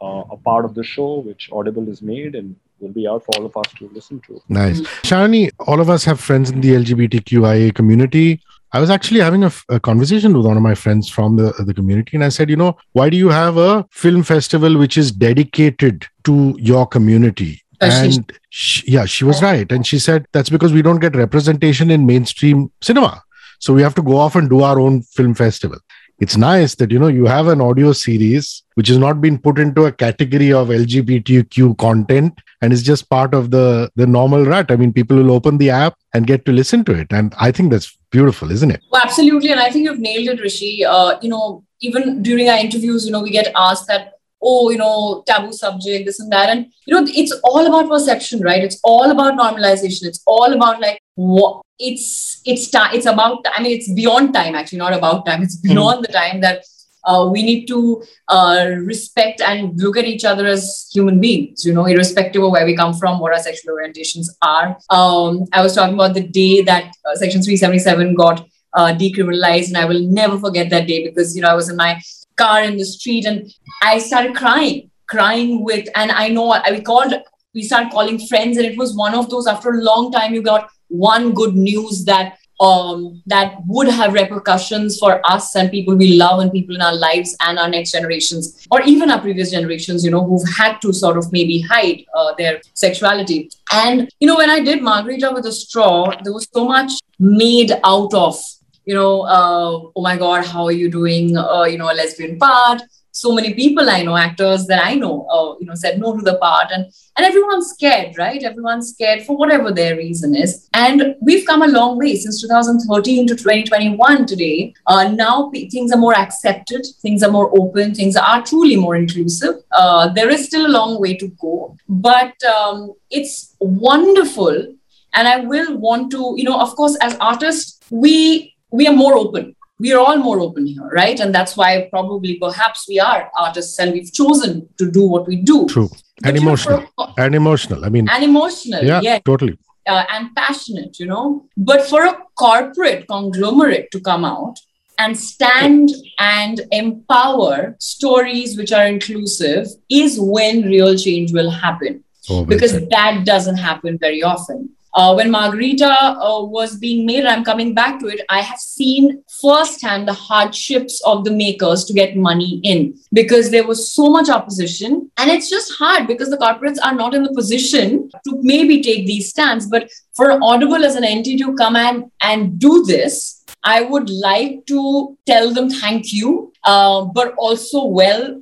uh, 0.01 0.23
a 0.35 0.37
part 0.49 0.65
of 0.65 0.73
the 0.79 0.85
show 0.95 1.09
which 1.27 1.49
audible 1.51 1.87
is 1.95 2.01
made 2.13 2.33
and 2.39 2.55
will 2.79 2.89
be 2.91 3.07
out 3.07 3.23
for 3.25 3.37
all 3.37 3.45
of 3.45 3.55
us 3.57 3.71
to 3.77 3.89
listen 3.93 4.19
to 4.27 4.41
Nice. 4.49 4.81
Shani, 5.09 5.51
all 5.59 5.79
of 5.79 5.89
us 5.89 6.03
have 6.03 6.19
friends 6.19 6.51
in 6.51 6.61
the 6.61 6.71
LGBTQIA 6.71 7.73
community. 7.73 8.41
I 8.75 8.79
was 8.81 8.89
actually 8.89 9.21
having 9.21 9.45
a, 9.45 9.79
conversation 9.79 10.35
with 10.35 10.45
one 10.45 10.57
of 10.57 10.63
my 10.63 10.75
friends 10.75 11.09
from 11.09 11.37
the, 11.37 11.53
the 11.65 11.73
community, 11.73 12.17
and 12.17 12.25
I 12.25 12.27
said, 12.27 12.49
you 12.49 12.57
know, 12.57 12.75
why 12.91 13.09
do 13.09 13.15
you 13.15 13.29
have 13.29 13.55
a 13.55 13.87
film 13.91 14.21
festival 14.21 14.77
which 14.77 14.97
is 14.97 15.13
dedicated 15.13 16.05
to 16.25 16.53
your 16.59 16.85
community? 16.85 17.63
And 17.79 18.33
she, 18.49 18.83
yeah, 18.91 19.05
she 19.05 19.23
was 19.23 19.41
right. 19.41 19.71
And 19.71 19.87
she 19.87 19.97
said 19.97 20.25
that's 20.33 20.49
because 20.49 20.73
we 20.73 20.81
don't 20.81 20.99
get 20.99 21.15
representation 21.15 21.89
in 21.89 22.05
mainstream 22.05 22.69
cinema. 22.81 23.23
So 23.59 23.73
we 23.73 23.81
have 23.81 23.95
to 23.95 24.01
go 24.01 24.17
off 24.17 24.35
and 24.35 24.49
do 24.49 24.61
our 24.61 24.77
own 24.77 25.03
film 25.03 25.35
festival. 25.35 25.79
it's 26.19 26.37
nice 26.37 26.75
that 26.75 26.91
you 26.91 26.99
know 26.99 27.07
you 27.07 27.25
have 27.25 27.47
an 27.47 27.61
audio 27.61 27.91
series 27.91 28.63
which 28.75 28.87
has 28.87 28.97
not 28.97 29.19
been 29.23 29.37
put 29.37 29.59
into 29.59 29.85
a 29.85 29.91
category 29.91 30.51
of 30.59 30.69
lgbtq 30.69 31.77
content 31.77 32.39
and 32.61 32.71
is 32.71 32.83
just 32.83 33.09
part 33.09 33.33
of 33.33 33.51
the 33.51 33.89
the 33.95 34.07
normal 34.07 34.45
rut 34.45 34.71
i 34.71 34.77
mean 34.77 34.93
people 34.93 35.17
will 35.17 35.31
open 35.31 35.57
the 35.57 35.69
app 35.69 35.97
and 36.13 36.31
get 36.31 36.45
to 36.45 36.53
listen 36.53 36.85
to 36.85 36.93
it 36.93 37.11
and 37.11 37.35
i 37.37 37.51
think 37.51 37.71
that's 37.71 37.97
beautiful 38.15 38.51
isn't 38.57 38.71
it 38.75 38.81
Well, 38.91 39.01
absolutely, 39.07 39.51
and 39.51 39.61
I 39.67 39.69
think 39.71 39.85
you've 39.85 40.03
nailed 40.09 40.27
it, 40.33 40.39
Hrishi. 40.41 40.71
Uh, 40.95 41.11
you 41.23 41.29
know, 41.33 41.45
even 41.87 42.21
during 42.27 42.49
our 42.49 42.59
interviews, 42.65 43.05
you 43.05 43.11
know, 43.13 43.23
we 43.27 43.31
get 43.31 43.51
asked 43.67 43.87
that, 43.87 44.13
oh, 44.41 44.69
you 44.73 44.79
know, 44.83 45.23
taboo 45.29 45.53
subject, 45.53 46.05
this 46.05 46.19
and 46.19 46.31
that, 46.35 46.49
and 46.49 46.67
you 46.85 46.93
know, 46.93 47.03
it's 47.23 47.33
all 47.43 47.65
about 47.71 47.89
perception, 47.95 48.41
right? 48.49 48.63
It's 48.67 48.79
all 48.83 49.11
about 49.15 49.39
normalization. 49.43 50.03
It's 50.11 50.23
all 50.35 50.53
about 50.59 50.79
like 50.85 50.99
what 51.15 51.61
it's 51.79 52.41
it's 52.45 52.69
time. 52.69 52.93
It's 52.93 53.05
about. 53.15 53.45
I 53.55 53.61
mean, 53.61 53.73
it's 53.77 53.91
beyond 53.91 54.33
time. 54.33 54.55
Actually, 54.55 54.79
not 54.85 54.93
about 55.01 55.25
time. 55.25 55.41
It's 55.43 55.57
beyond 55.69 56.05
the 56.05 56.13
time 56.21 56.41
that. 56.47 56.63
Uh, 57.05 57.29
we 57.31 57.43
need 57.43 57.65
to 57.67 58.03
uh, 58.27 58.67
respect 58.79 59.41
and 59.41 59.79
look 59.79 59.97
at 59.97 60.05
each 60.05 60.25
other 60.25 60.45
as 60.45 60.89
human 60.93 61.19
beings, 61.19 61.65
you 61.65 61.73
know, 61.73 61.85
irrespective 61.85 62.43
of 62.43 62.51
where 62.51 62.65
we 62.65 62.75
come 62.75 62.93
from, 62.93 63.19
what 63.19 63.33
our 63.33 63.39
sexual 63.39 63.75
orientations 63.75 64.27
are. 64.41 64.77
Um, 64.89 65.45
I 65.53 65.61
was 65.61 65.75
talking 65.75 65.93
about 65.93 66.13
the 66.13 66.27
day 66.27 66.61
that 66.63 66.85
uh, 67.05 67.15
Section 67.15 67.41
377 67.41 68.15
got 68.15 68.45
uh, 68.75 68.93
decriminalized 68.93 69.69
and 69.69 69.77
i 69.77 69.85
will 69.85 70.01
never 70.01 70.37
forget 70.37 70.69
that 70.69 70.87
day 70.87 71.03
because 71.07 71.35
you 71.35 71.41
know 71.41 71.49
i 71.49 71.53
was 71.53 71.69
in 71.69 71.75
my 71.75 71.99
car 72.35 72.61
in 72.61 72.77
the 72.77 72.85
street 72.85 73.25
and 73.25 73.49
i 73.81 73.97
started 73.97 74.35
crying 74.35 74.89
crying 75.07 75.63
with 75.63 75.87
and 75.95 76.11
i 76.11 76.27
know 76.27 76.51
I, 76.51 76.71
we 76.71 76.81
called 76.81 77.13
we 77.53 77.63
started 77.63 77.91
calling 77.91 78.19
friends 78.27 78.57
and 78.57 78.65
it 78.65 78.77
was 78.77 78.95
one 78.95 79.15
of 79.15 79.29
those 79.29 79.47
after 79.47 79.69
a 79.69 79.81
long 79.81 80.11
time 80.11 80.33
you 80.33 80.41
got 80.41 80.69
one 80.89 81.33
good 81.33 81.55
news 81.55 82.03
that 82.05 82.37
um 82.61 83.21
that 83.25 83.55
would 83.67 83.87
have 83.87 84.13
repercussions 84.13 84.97
for 84.97 85.19
us 85.29 85.55
and 85.55 85.69
people 85.71 85.95
we 85.95 86.15
love 86.15 86.39
and 86.39 86.51
people 86.51 86.73
in 86.73 86.81
our 86.81 86.95
lives 86.95 87.35
and 87.41 87.59
our 87.59 87.69
next 87.69 87.91
generations 87.91 88.65
or 88.71 88.81
even 88.83 89.11
our 89.11 89.19
previous 89.19 89.51
generations 89.51 90.05
you 90.05 90.11
know 90.11 90.23
who've 90.23 90.47
had 90.57 90.79
to 90.79 90.93
sort 90.93 91.17
of 91.17 91.31
maybe 91.33 91.59
hide 91.59 92.05
uh, 92.13 92.33
their 92.37 92.61
sexuality 92.73 93.49
and 93.73 94.09
you 94.19 94.27
know 94.27 94.37
when 94.37 94.49
i 94.49 94.59
did 94.61 94.81
margarita 94.81 95.31
with 95.33 95.45
a 95.45 95.51
straw 95.51 96.09
there 96.23 96.33
was 96.33 96.47
so 96.53 96.65
much 96.65 96.93
made 97.19 97.71
out 97.83 98.13
of 98.13 98.37
you 98.85 98.93
know, 98.93 99.21
uh, 99.21 99.89
oh 99.95 100.01
my 100.01 100.15
God, 100.15 100.45
how 100.45 100.65
are 100.65 100.71
you 100.71 100.89
doing? 100.89 101.35
Uh, 101.35 101.63
you 101.63 101.77
know, 101.77 101.91
a 101.91 101.93
lesbian 101.93 102.37
part. 102.37 102.81
So 103.15 103.31
many 103.31 103.53
people 103.53 103.89
I 103.89 104.03
know, 104.03 104.17
actors 104.17 104.65
that 104.67 104.83
I 104.85 104.95
know, 104.95 105.25
uh, 105.27 105.55
you 105.57 105.65
know, 105.67 105.73
said 105.73 105.99
no 106.01 106.17
to 106.17 106.21
the 106.21 106.37
part, 106.37 106.67
and 106.73 106.85
and 107.15 107.25
everyone's 107.25 107.69
scared, 107.69 108.17
right? 108.17 108.43
Everyone's 108.43 108.89
scared 108.89 109.23
for 109.23 109.37
whatever 109.37 109.71
their 109.71 109.95
reason 109.95 110.35
is. 110.35 110.67
And 110.73 111.15
we've 111.21 111.47
come 111.47 111.61
a 111.61 111.67
long 111.67 111.97
way 111.97 112.17
since 112.17 112.41
2013 112.41 113.27
to 113.27 113.35
2021. 113.35 114.25
Today, 114.25 114.73
uh, 114.87 115.07
now 115.07 115.49
p- 115.49 115.69
things 115.69 115.93
are 115.93 115.97
more 115.97 116.13
accepted, 116.13 116.85
things 117.01 117.23
are 117.23 117.31
more 117.31 117.49
open, 117.57 117.95
things 117.95 118.17
are 118.17 118.45
truly 118.45 118.75
more 118.75 118.97
inclusive. 118.97 119.55
Uh, 119.71 120.09
there 120.09 120.29
is 120.29 120.45
still 120.47 120.67
a 120.67 120.75
long 120.77 120.99
way 120.99 121.15
to 121.15 121.29
go, 121.39 121.77
but 121.87 122.33
um, 122.43 122.93
it's 123.09 123.55
wonderful. 123.61 124.75
And 125.13 125.25
I 125.29 125.39
will 125.39 125.77
want 125.77 126.11
to, 126.11 126.33
you 126.35 126.43
know, 126.43 126.59
of 126.59 126.75
course, 126.75 126.97
as 127.01 127.15
artists, 127.21 127.79
we 127.89 128.55
we 128.71 128.87
are 128.87 128.93
more 128.93 129.17
open 129.17 129.54
we 129.79 129.91
are 129.93 129.99
all 129.99 130.17
more 130.17 130.39
open 130.39 130.65
here 130.65 130.89
right? 130.93 131.19
And 131.19 131.33
that's 131.33 131.57
why 131.57 131.87
probably 131.91 132.35
perhaps 132.35 132.85
we 132.87 132.99
are 132.99 133.29
artists 133.37 133.77
and 133.79 133.91
we've 133.91 134.11
chosen 134.11 134.67
to 134.77 134.89
do 134.89 135.07
what 135.07 135.27
we 135.27 135.37
do. 135.37 135.67
True. 135.67 135.89
But, 136.21 136.27
and 136.29 136.35
know, 136.35 136.41
emotional 136.43 136.85
for- 136.95 137.13
and 137.17 137.35
emotional 137.35 137.83
i 137.83 137.89
mean 137.89 138.07
and 138.09 138.23
emotional 138.23 138.81
yeah, 138.83 139.01
yeah, 139.03 139.19
totally. 139.19 139.59
Uh, 139.85 140.05
and 140.09 140.33
passionate 140.35 140.97
you 140.97 141.05
know. 141.05 141.45
But 141.57 141.81
for 141.89 142.05
a 142.05 142.17
corporate 142.39 143.05
conglomerate 143.07 143.91
to 143.91 143.99
come 143.99 144.23
out 144.23 144.57
and 144.97 145.17
stand 145.17 145.89
and 146.19 146.61
empower 146.71 147.75
stories 147.79 148.57
which 148.57 148.71
are 148.71 148.87
inclusive 148.87 149.67
is 149.89 150.17
when 150.19 150.63
real 150.63 150.97
change 150.97 151.33
will 151.33 151.49
happen. 151.49 152.03
Oh, 152.29 152.45
because 152.45 152.71
that 152.71 153.25
doesn't 153.25 153.57
happen 153.57 153.97
very 153.99 154.23
often. 154.23 154.69
Uh, 154.95 155.13
when 155.13 155.29
Margarita 155.29 155.91
uh, 155.91 156.41
was 156.41 156.77
being 156.77 157.05
made, 157.05 157.25
I'm 157.25 157.43
coming 157.43 157.73
back 157.73 157.99
to 157.99 158.07
it, 158.07 158.21
I 158.29 158.39
have 158.39 158.59
seen 158.59 159.23
firsthand 159.41 160.07
the 160.07 160.13
hardships 160.13 161.01
of 161.05 161.25
the 161.25 161.31
makers 161.31 161.83
to 161.85 161.93
get 161.93 162.15
money 162.15 162.61
in 162.63 162.97
because 163.11 163.51
there 163.51 163.67
was 163.67 163.91
so 163.91 164.09
much 164.09 164.29
opposition. 164.29 165.11
And 165.17 165.29
it's 165.29 165.49
just 165.49 165.73
hard 165.77 166.07
because 166.07 166.29
the 166.29 166.37
corporates 166.37 166.77
are 166.81 166.95
not 166.95 167.13
in 167.13 167.23
the 167.23 167.33
position 167.33 168.09
to 168.25 168.39
maybe 168.41 168.81
take 168.81 169.05
these 169.05 169.29
stands. 169.29 169.67
But 169.67 169.91
for 170.15 170.31
Audible 170.41 170.85
as 170.85 170.95
an 170.95 171.03
entity 171.03 171.37
to 171.39 171.53
come 171.55 171.75
and, 171.75 172.09
and 172.21 172.57
do 172.57 172.85
this, 172.85 173.43
I 173.65 173.81
would 173.81 174.09
like 174.09 174.65
to 174.67 175.17
tell 175.25 175.53
them 175.53 175.69
thank 175.69 176.13
you, 176.13 176.53
uh, 176.63 177.03
but 177.03 177.33
also 177.37 177.83
well 177.83 178.41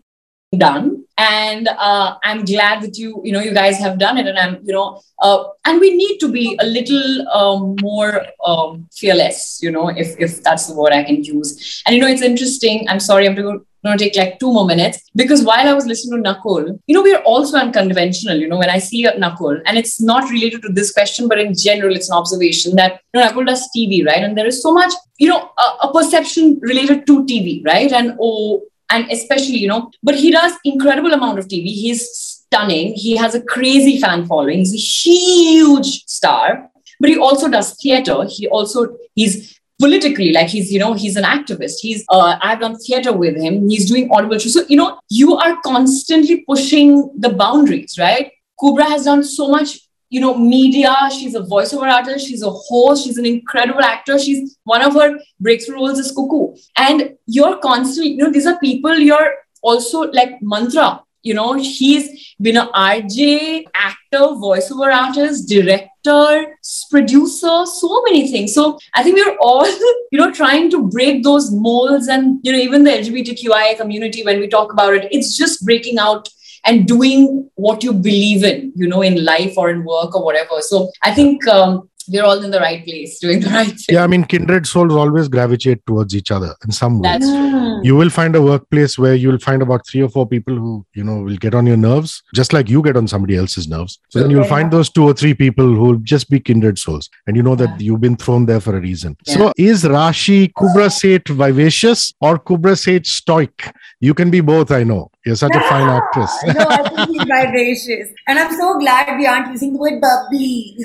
done 0.56 1.03
and 1.18 1.68
uh, 1.68 2.16
i'm 2.24 2.44
glad 2.44 2.82
that 2.82 2.98
you 2.98 3.22
you 3.24 3.32
know 3.32 3.40
you 3.40 3.54
guys 3.54 3.78
have 3.78 4.00
done 4.00 4.18
it 4.18 4.26
and 4.26 4.38
i'm 4.40 4.60
you 4.64 4.74
know 4.74 5.02
uh, 5.20 5.44
and 5.66 5.80
we 5.80 5.96
need 5.96 6.18
to 6.18 6.28
be 6.28 6.58
a 6.60 6.66
little 6.66 7.30
um, 7.30 7.76
more 7.82 8.26
um, 8.46 8.88
fearless 8.92 9.60
you 9.62 9.72
know 9.72 9.90
if 9.90 10.20
if 10.20 10.42
that's 10.44 10.68
the 10.68 10.76
word 10.76 10.92
i 10.92 11.04
can 11.04 11.24
use. 11.24 11.84
And 11.86 11.96
you 11.96 12.02
know 12.02 12.08
it's 12.08 12.22
interesting. 12.22 12.88
I'm 12.90 13.00
sorry 13.00 13.28
i'm 13.28 13.36
going 13.36 13.62
to 13.86 13.98
take 13.98 14.16
like 14.16 14.40
two 14.40 14.52
more 14.52 14.66
minutes 14.66 15.10
because 15.16 15.44
while 15.44 15.68
i 15.68 15.74
was 15.74 15.86
listening 15.86 16.24
to 16.24 16.30
nakul 16.30 16.80
you 16.88 16.96
know 16.96 17.02
we 17.02 17.14
are 17.14 17.22
also 17.24 17.58
unconventional 17.58 18.38
you 18.38 18.48
know 18.48 18.58
when 18.58 18.70
i 18.70 18.78
see 18.80 19.04
nakul 19.24 19.62
and 19.66 19.78
it's 19.78 20.02
not 20.02 20.30
related 20.30 20.62
to 20.62 20.70
this 20.70 20.92
question 20.94 21.28
but 21.28 21.40
in 21.40 21.54
general 21.54 21.96
it's 21.96 22.10
an 22.10 22.16
observation 22.16 22.78
that 22.78 23.02
you 23.14 23.20
know 23.20 23.28
nakul 23.28 23.46
does 23.46 23.68
tv 23.76 24.06
right? 24.06 24.24
And 24.24 24.38
there 24.38 24.46
is 24.46 24.62
so 24.62 24.74
much 24.74 24.94
you 25.18 25.28
know 25.28 25.52
a, 25.58 25.88
a 25.88 25.94
perception 25.94 26.60
related 26.62 27.06
to 27.08 27.26
tv 27.26 27.66
right? 27.66 27.92
And 27.92 28.18
oh 28.22 28.62
and 28.90 29.10
especially 29.12 29.58
you 29.58 29.68
know 29.68 29.92
but 30.02 30.16
he 30.16 30.32
does 30.32 30.54
incredible 30.66 31.14
amount 31.14 31.40
of 31.40 31.48
tv 31.48 31.66
he's 31.66 32.34
stunning. 32.54 32.94
He 32.94 33.16
has 33.18 33.34
a 33.34 33.42
crazy 33.42 34.00
fan 34.00 34.26
following. 34.28 34.60
He's 34.60 34.74
a 34.74 34.78
huge 34.78 36.06
star 36.06 36.70
but 37.00 37.10
he 37.10 37.18
also 37.18 37.50
does 37.50 37.76
theater. 37.82 38.26
He 38.30 38.48
also 38.48 38.96
he's 39.16 39.60
politically 39.80 40.32
like 40.32 40.48
he's 40.48 40.72
you 40.72 40.80
know 40.80 40.94
he's 40.94 41.16
an 41.16 41.24
activist. 41.24 41.80
He's 41.82 42.06
uh, 42.10 42.38
i've 42.42 42.60
done 42.60 42.78
theater 42.78 43.12
with 43.12 43.36
him. 43.36 43.70
He's 43.70 43.90
doing 43.90 44.10
audible 44.12 44.38
shows. 44.38 44.54
So 44.54 44.64
you 44.70 44.78
know 44.78 45.00
you 45.10 45.36
are 45.36 45.58
constantly 45.66 46.46
pushing 46.48 47.12
the 47.18 47.30
boundaries 47.30 47.98
right? 48.00 48.32
Kubbra 48.62 48.88
has 48.88 49.06
done 49.06 49.24
so 49.24 49.50
much 49.50 49.80
you 50.14 50.20
know, 50.20 50.38
media. 50.38 50.94
She's 51.10 51.34
a 51.34 51.40
voiceover 51.40 51.92
artist. 51.92 52.28
She's 52.28 52.44
a 52.44 52.50
host. 52.52 53.04
She's 53.04 53.18
an 53.18 53.26
incredible 53.26 53.82
actor. 53.82 54.20
She's 54.20 54.60
one 54.64 54.84
of 54.84 54.94
her 54.94 55.18
breakthrough 55.40 55.78
roles 55.78 55.98
is 55.98 56.12
Cuckoo. 56.12 56.56
And 56.78 57.16
you're 57.26 57.58
constantly, 57.58 58.12
you 58.12 58.18
know, 58.18 58.32
these 58.32 58.46
are 58.46 58.60
people 58.60 58.94
you're 58.94 59.34
also 59.64 60.02
like 60.12 60.40
Mantra. 60.44 61.02
You 61.24 61.34
know, 61.34 61.54
he's 61.54 62.36
been 62.40 62.58
an 62.58 62.68
RJ, 62.76 63.64
actor, 63.74 64.26
voiceover 64.44 64.94
artist, 64.94 65.50
director, 65.50 66.58
producer, 66.92 67.66
so 67.66 68.04
many 68.04 68.30
things. 68.30 68.54
So 68.54 68.78
I 68.94 69.02
think 69.02 69.16
we're 69.16 69.38
all, 69.40 69.66
you 70.12 70.20
know, 70.20 70.32
trying 70.32 70.70
to 70.72 70.88
break 70.90 71.24
those 71.24 71.50
molds 71.50 72.08
and, 72.08 72.40
you 72.44 72.52
know, 72.52 72.60
even 72.60 72.84
the 72.84 72.92
LGBTQIA 72.92 73.78
community, 73.78 74.24
when 74.24 74.40
we 74.40 74.48
talk 74.48 74.74
about 74.74 74.94
it, 74.94 75.08
it's 75.12 75.36
just 75.36 75.66
breaking 75.66 75.98
out 75.98 76.30
and 76.66 76.88
doing 76.88 77.50
what 77.56 77.84
you 77.84 77.94
believe 77.94 78.44
in, 78.44 78.72
you 78.76 78.88
know, 78.88 79.02
in 79.02 79.24
life 79.24 79.58
or 79.58 79.70
in 79.70 79.84
work 79.84 80.16
or 80.16 80.24
whatever. 80.24 80.62
So 80.62 80.90
I 81.02 81.14
think 81.14 81.48
um, 81.48 81.90
we're 82.10 82.24
all 82.24 82.44
in 82.44 82.52
the 82.52 82.60
right 82.60 82.84
place, 82.84 83.20
doing 83.26 83.40
the 83.40 83.50
right 83.50 83.68
thing. 83.68 83.96
yeah 83.96 84.04
i 84.04 84.08
mean 84.08 84.24
kindred 84.26 84.68
souls 84.68 84.94
always 84.94 85.28
gravitate 85.30 85.86
towards 85.86 86.16
each 86.16 86.32
other 86.32 86.54
in 86.66 86.72
some 86.72 87.00
way 87.00 87.10
That's 87.10 87.26
true. 87.26 87.80
you 87.84 87.96
will 87.96 88.10
find 88.10 88.36
a 88.36 88.42
workplace 88.42 88.98
where 88.98 89.16
you'll 89.16 89.40
find 89.40 89.62
about 89.62 89.88
three 89.88 90.02
or 90.02 90.10
four 90.10 90.28
people 90.28 90.56
who 90.56 90.86
you 90.94 91.04
know 91.04 91.22
will 91.22 91.38
get 91.38 91.56
on 91.56 91.66
your 91.66 91.78
nerves 91.78 92.22
just 92.36 92.52
like 92.52 92.70
you 92.70 92.82
get 92.82 92.98
on 92.98 93.08
somebody 93.08 93.38
else's 93.38 93.68
nerves. 93.68 94.00
So 94.10 94.20
then 94.20 94.32
you'll 94.32 94.44
find 94.44 94.72
those 94.72 94.90
two 94.90 95.04
or 95.06 95.14
three 95.14 95.34
people 95.34 95.66
who'll 95.66 95.98
just 95.98 96.30
be 96.30 96.40
kindred 96.40 96.78
souls. 96.78 97.10
And 97.28 97.36
you 97.38 97.44
know 97.44 97.56
that 97.56 97.80
you've 97.80 98.02
been 98.02 98.18
thrown 98.18 98.46
there 98.46 98.60
for 98.60 98.76
a 98.76 98.82
reason. 98.82 99.16
So 99.26 99.52
is 99.58 99.84
rashi 99.84 100.52
kubbra 100.54 100.92
sait 100.92 101.28
vivacious 101.28 102.14
or 102.20 102.38
kubbra 102.38 102.78
sait 102.78 103.06
stoic? 103.06 103.74
You 104.00 104.14
can 104.14 104.30
be 104.30 104.42
both 104.42 104.72
i 104.72 104.84
know 104.84 105.10
you're 105.26 105.36
such 105.36 105.56
a 105.56 105.60
fine 105.62 105.90
actress 105.90 106.32
no, 106.48 106.66
I 106.68 106.90
think 106.90 107.10
he's 107.10 107.24
vivacious. 107.24 108.14
And 108.28 108.40
I'm 108.40 108.54
so 108.56 108.78
glad 108.80 109.18
we 109.18 109.26
aren't 109.26 109.52
using 109.52 109.74
the 109.74 109.80
word 109.80 110.02
bubbly. 110.02 110.78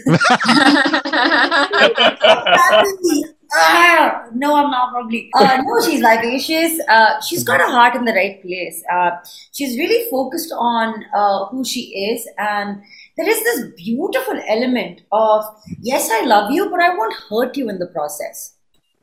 bubbly. 2.55 3.25
Ah, 3.51 4.27
no, 4.35 4.55
I'm 4.55 4.71
not 4.71 4.93
bubbly. 4.93 5.31
Uh, 5.35 5.63
no, 5.65 5.81
she's 5.81 6.01
vivacious. 6.01 6.79
Uh, 6.87 7.19
she's 7.23 7.45
got 7.45 7.61
her 7.61 7.67
heart 7.67 7.95
in 7.95 8.05
the 8.05 8.13
right 8.13 8.43
place. 8.43 8.83
Uh, 8.93 9.13
she's 9.53 9.79
really 9.79 10.09
focused 10.11 10.53
on 10.55 11.03
uh, 11.15 11.47
who 11.47 11.65
she 11.65 12.11
is. 12.11 12.29
And 12.37 12.83
there 13.17 13.29
is 13.29 13.43
this 13.43 13.73
beautiful 13.75 14.39
element 14.49 15.01
of, 15.13 15.45
yes, 15.81 16.11
I 16.13 16.27
love 16.27 16.51
you, 16.51 16.69
but 16.69 16.81
I 16.81 16.95
won't 16.95 17.15
hurt 17.31 17.57
you 17.57 17.71
in 17.71 17.79
the 17.79 17.87
process. 17.87 18.55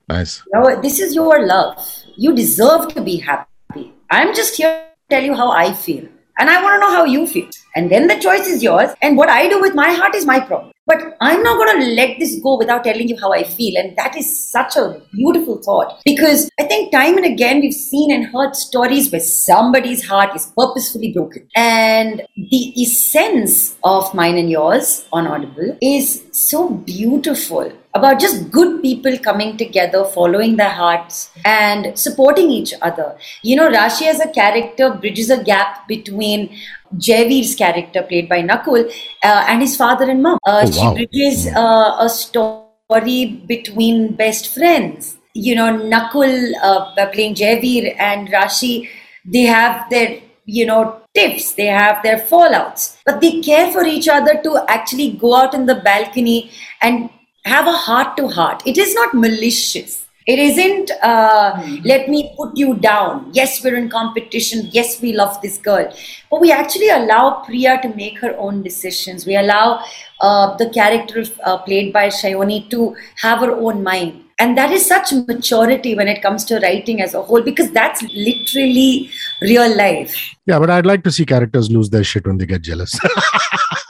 nice 0.09 0.43
You 0.53 0.59
know, 0.59 0.81
this 0.81 0.99
is 0.99 1.15
your 1.15 1.45
love. 1.47 1.83
You 2.15 2.35
deserve 2.35 2.93
to 2.93 3.01
be 3.01 3.17
happy. 3.17 3.93
I'm 4.11 4.35
just 4.35 4.57
here 4.57 4.85
tell 5.09 5.23
you 5.23 5.35
how 5.35 5.51
I 5.51 5.73
feel. 5.73 6.07
And 6.37 6.49
I 6.49 6.61
want 6.61 6.75
to 6.75 6.79
know 6.79 6.91
how 6.91 7.05
you 7.05 7.27
feel. 7.27 7.49
And 7.75 7.89
then 7.89 8.07
the 8.07 8.19
choice 8.19 8.47
is 8.47 8.63
yours. 8.63 8.91
And 9.01 9.17
what 9.17 9.29
I 9.29 9.47
do 9.47 9.61
with 9.61 9.75
my 9.75 9.91
heart 9.91 10.15
is 10.15 10.25
my 10.25 10.39
problem. 10.39 10.74
But 10.87 11.17
I'm 11.19 11.41
not 11.41 11.57
going 11.57 11.79
to 11.79 11.95
let 11.95 12.19
this 12.19 12.39
go 12.41 12.57
without 12.57 12.83
telling 12.83 13.09
you 13.09 13.17
how 13.19 13.33
I 13.33 13.43
feel. 13.43 13.75
And 13.77 13.97
that 13.97 14.15
is 14.15 14.49
such 14.51 14.75
a 14.75 15.01
beautiful 15.11 15.57
thought 15.57 15.99
because 16.05 16.49
I 16.59 16.63
think 16.63 16.91
time 16.91 17.17
and 17.17 17.25
again 17.25 17.61
we've 17.61 17.73
seen 17.73 18.11
and 18.11 18.27
heard 18.27 18.55
stories 18.55 19.11
where 19.11 19.21
somebody's 19.21 20.05
heart 20.05 20.35
is 20.35 20.51
purposefully 20.57 21.11
broken. 21.11 21.47
And 21.55 22.21
the 22.35 22.73
essence 22.81 23.75
of 23.83 24.13
mine 24.13 24.37
and 24.37 24.49
yours 24.49 25.07
on 25.11 25.25
Audible 25.25 25.77
is 25.81 26.23
so 26.31 26.69
beautiful 26.69 27.71
about 27.95 28.19
just 28.19 28.51
good 28.51 28.81
people 28.81 29.17
coming 29.17 29.55
together, 29.57 30.03
following 30.03 30.57
their 30.57 30.69
hearts, 30.69 31.31
and 31.45 31.97
supporting 31.97 32.51
each 32.51 32.73
other. 32.81 33.17
You 33.41 33.55
know, 33.55 33.69
Rashi 33.69 34.07
as 34.07 34.19
a 34.19 34.29
character 34.29 34.93
bridges 34.93 35.29
a 35.29 35.41
gap 35.41 35.87
between 35.87 36.57
Jaiveer's 36.97 37.55
character, 37.55 38.03
played 38.03 38.29
by 38.29 38.41
Nakul, 38.41 38.85
uh, 39.23 39.45
and 39.47 39.61
his 39.61 39.75
father 39.75 40.09
and 40.09 40.21
mom. 40.23 40.37
Uh, 40.45 40.65
Oh, 40.65 40.71
she 40.71 40.79
wow. 40.79 40.93
bridges 40.93 41.47
uh, 41.47 41.97
a 41.99 42.09
story 42.09 43.41
between 43.47 44.13
best 44.15 44.53
friends. 44.53 45.17
You 45.33 45.55
know, 45.55 45.77
Nakul 45.77 46.51
uh, 46.61 47.07
playing 47.11 47.35
Jaiveer 47.35 47.95
and 47.99 48.29
Rashi, 48.29 48.87
they 49.25 49.41
have 49.41 49.89
their 49.89 50.19
you 50.45 50.65
know 50.65 51.01
tiffs 51.15 51.53
they 51.53 51.65
have 51.65 52.03
their 52.03 52.19
fallouts 52.19 52.97
but 53.05 53.19
they 53.19 53.41
care 53.41 53.71
for 53.71 53.83
each 53.83 54.07
other 54.07 54.39
to 54.43 54.63
actually 54.67 55.11
go 55.11 55.35
out 55.35 55.55
in 55.55 55.65
the 55.65 55.75
balcony 55.75 56.51
and 56.81 57.09
have 57.45 57.65
a 57.67 57.71
heart 57.71 58.15
to 58.15 58.27
heart 58.27 58.61
it 58.65 58.77
is 58.77 58.93
not 58.93 59.13
malicious 59.15 60.04
it 60.27 60.39
isn't 60.39 60.91
uh, 61.03 61.63
let 61.83 62.09
me 62.09 62.33
put 62.35 62.57
you 62.57 62.75
down. 62.75 63.29
Yes 63.33 63.63
we're 63.63 63.75
in 63.75 63.89
competition. 63.89 64.69
Yes 64.71 65.01
we 65.01 65.13
love 65.13 65.39
this 65.41 65.57
girl. 65.57 65.93
But 66.31 66.41
we 66.41 66.51
actually 66.51 66.89
allow 66.89 67.43
priya 67.45 67.79
to 67.83 67.89
make 67.95 68.19
her 68.19 68.35
own 68.37 68.63
decisions. 68.63 69.25
We 69.25 69.35
allow 69.35 69.83
uh, 70.21 70.57
the 70.57 70.69
character 70.69 71.23
uh, 71.43 71.59
played 71.59 71.93
by 71.93 72.07
sayani 72.07 72.69
to 72.71 72.95
have 73.17 73.39
her 73.39 73.51
own 73.51 73.83
mind. 73.83 74.21
And 74.37 74.57
that 74.57 74.71
is 74.71 74.85
such 74.85 75.13
maturity 75.13 75.95
when 75.95 76.09
it 76.09 76.21
comes 76.21 76.43
to 76.45 76.59
writing 76.59 77.01
as 77.01 77.13
a 77.13 77.21
whole 77.21 77.41
because 77.41 77.71
that's 77.71 78.01
literally 78.01 79.09
real 79.41 79.77
life. 79.77 80.35
Yeah, 80.45 80.59
but 80.59 80.69
I'd 80.69 80.85
like 80.85 81.03
to 81.05 81.11
see 81.11 81.25
characters 81.25 81.71
lose 81.71 81.89
their 81.89 82.03
shit 82.03 82.27
when 82.27 82.37
they 82.37 82.45
get 82.45 82.61
jealous. 82.61 82.99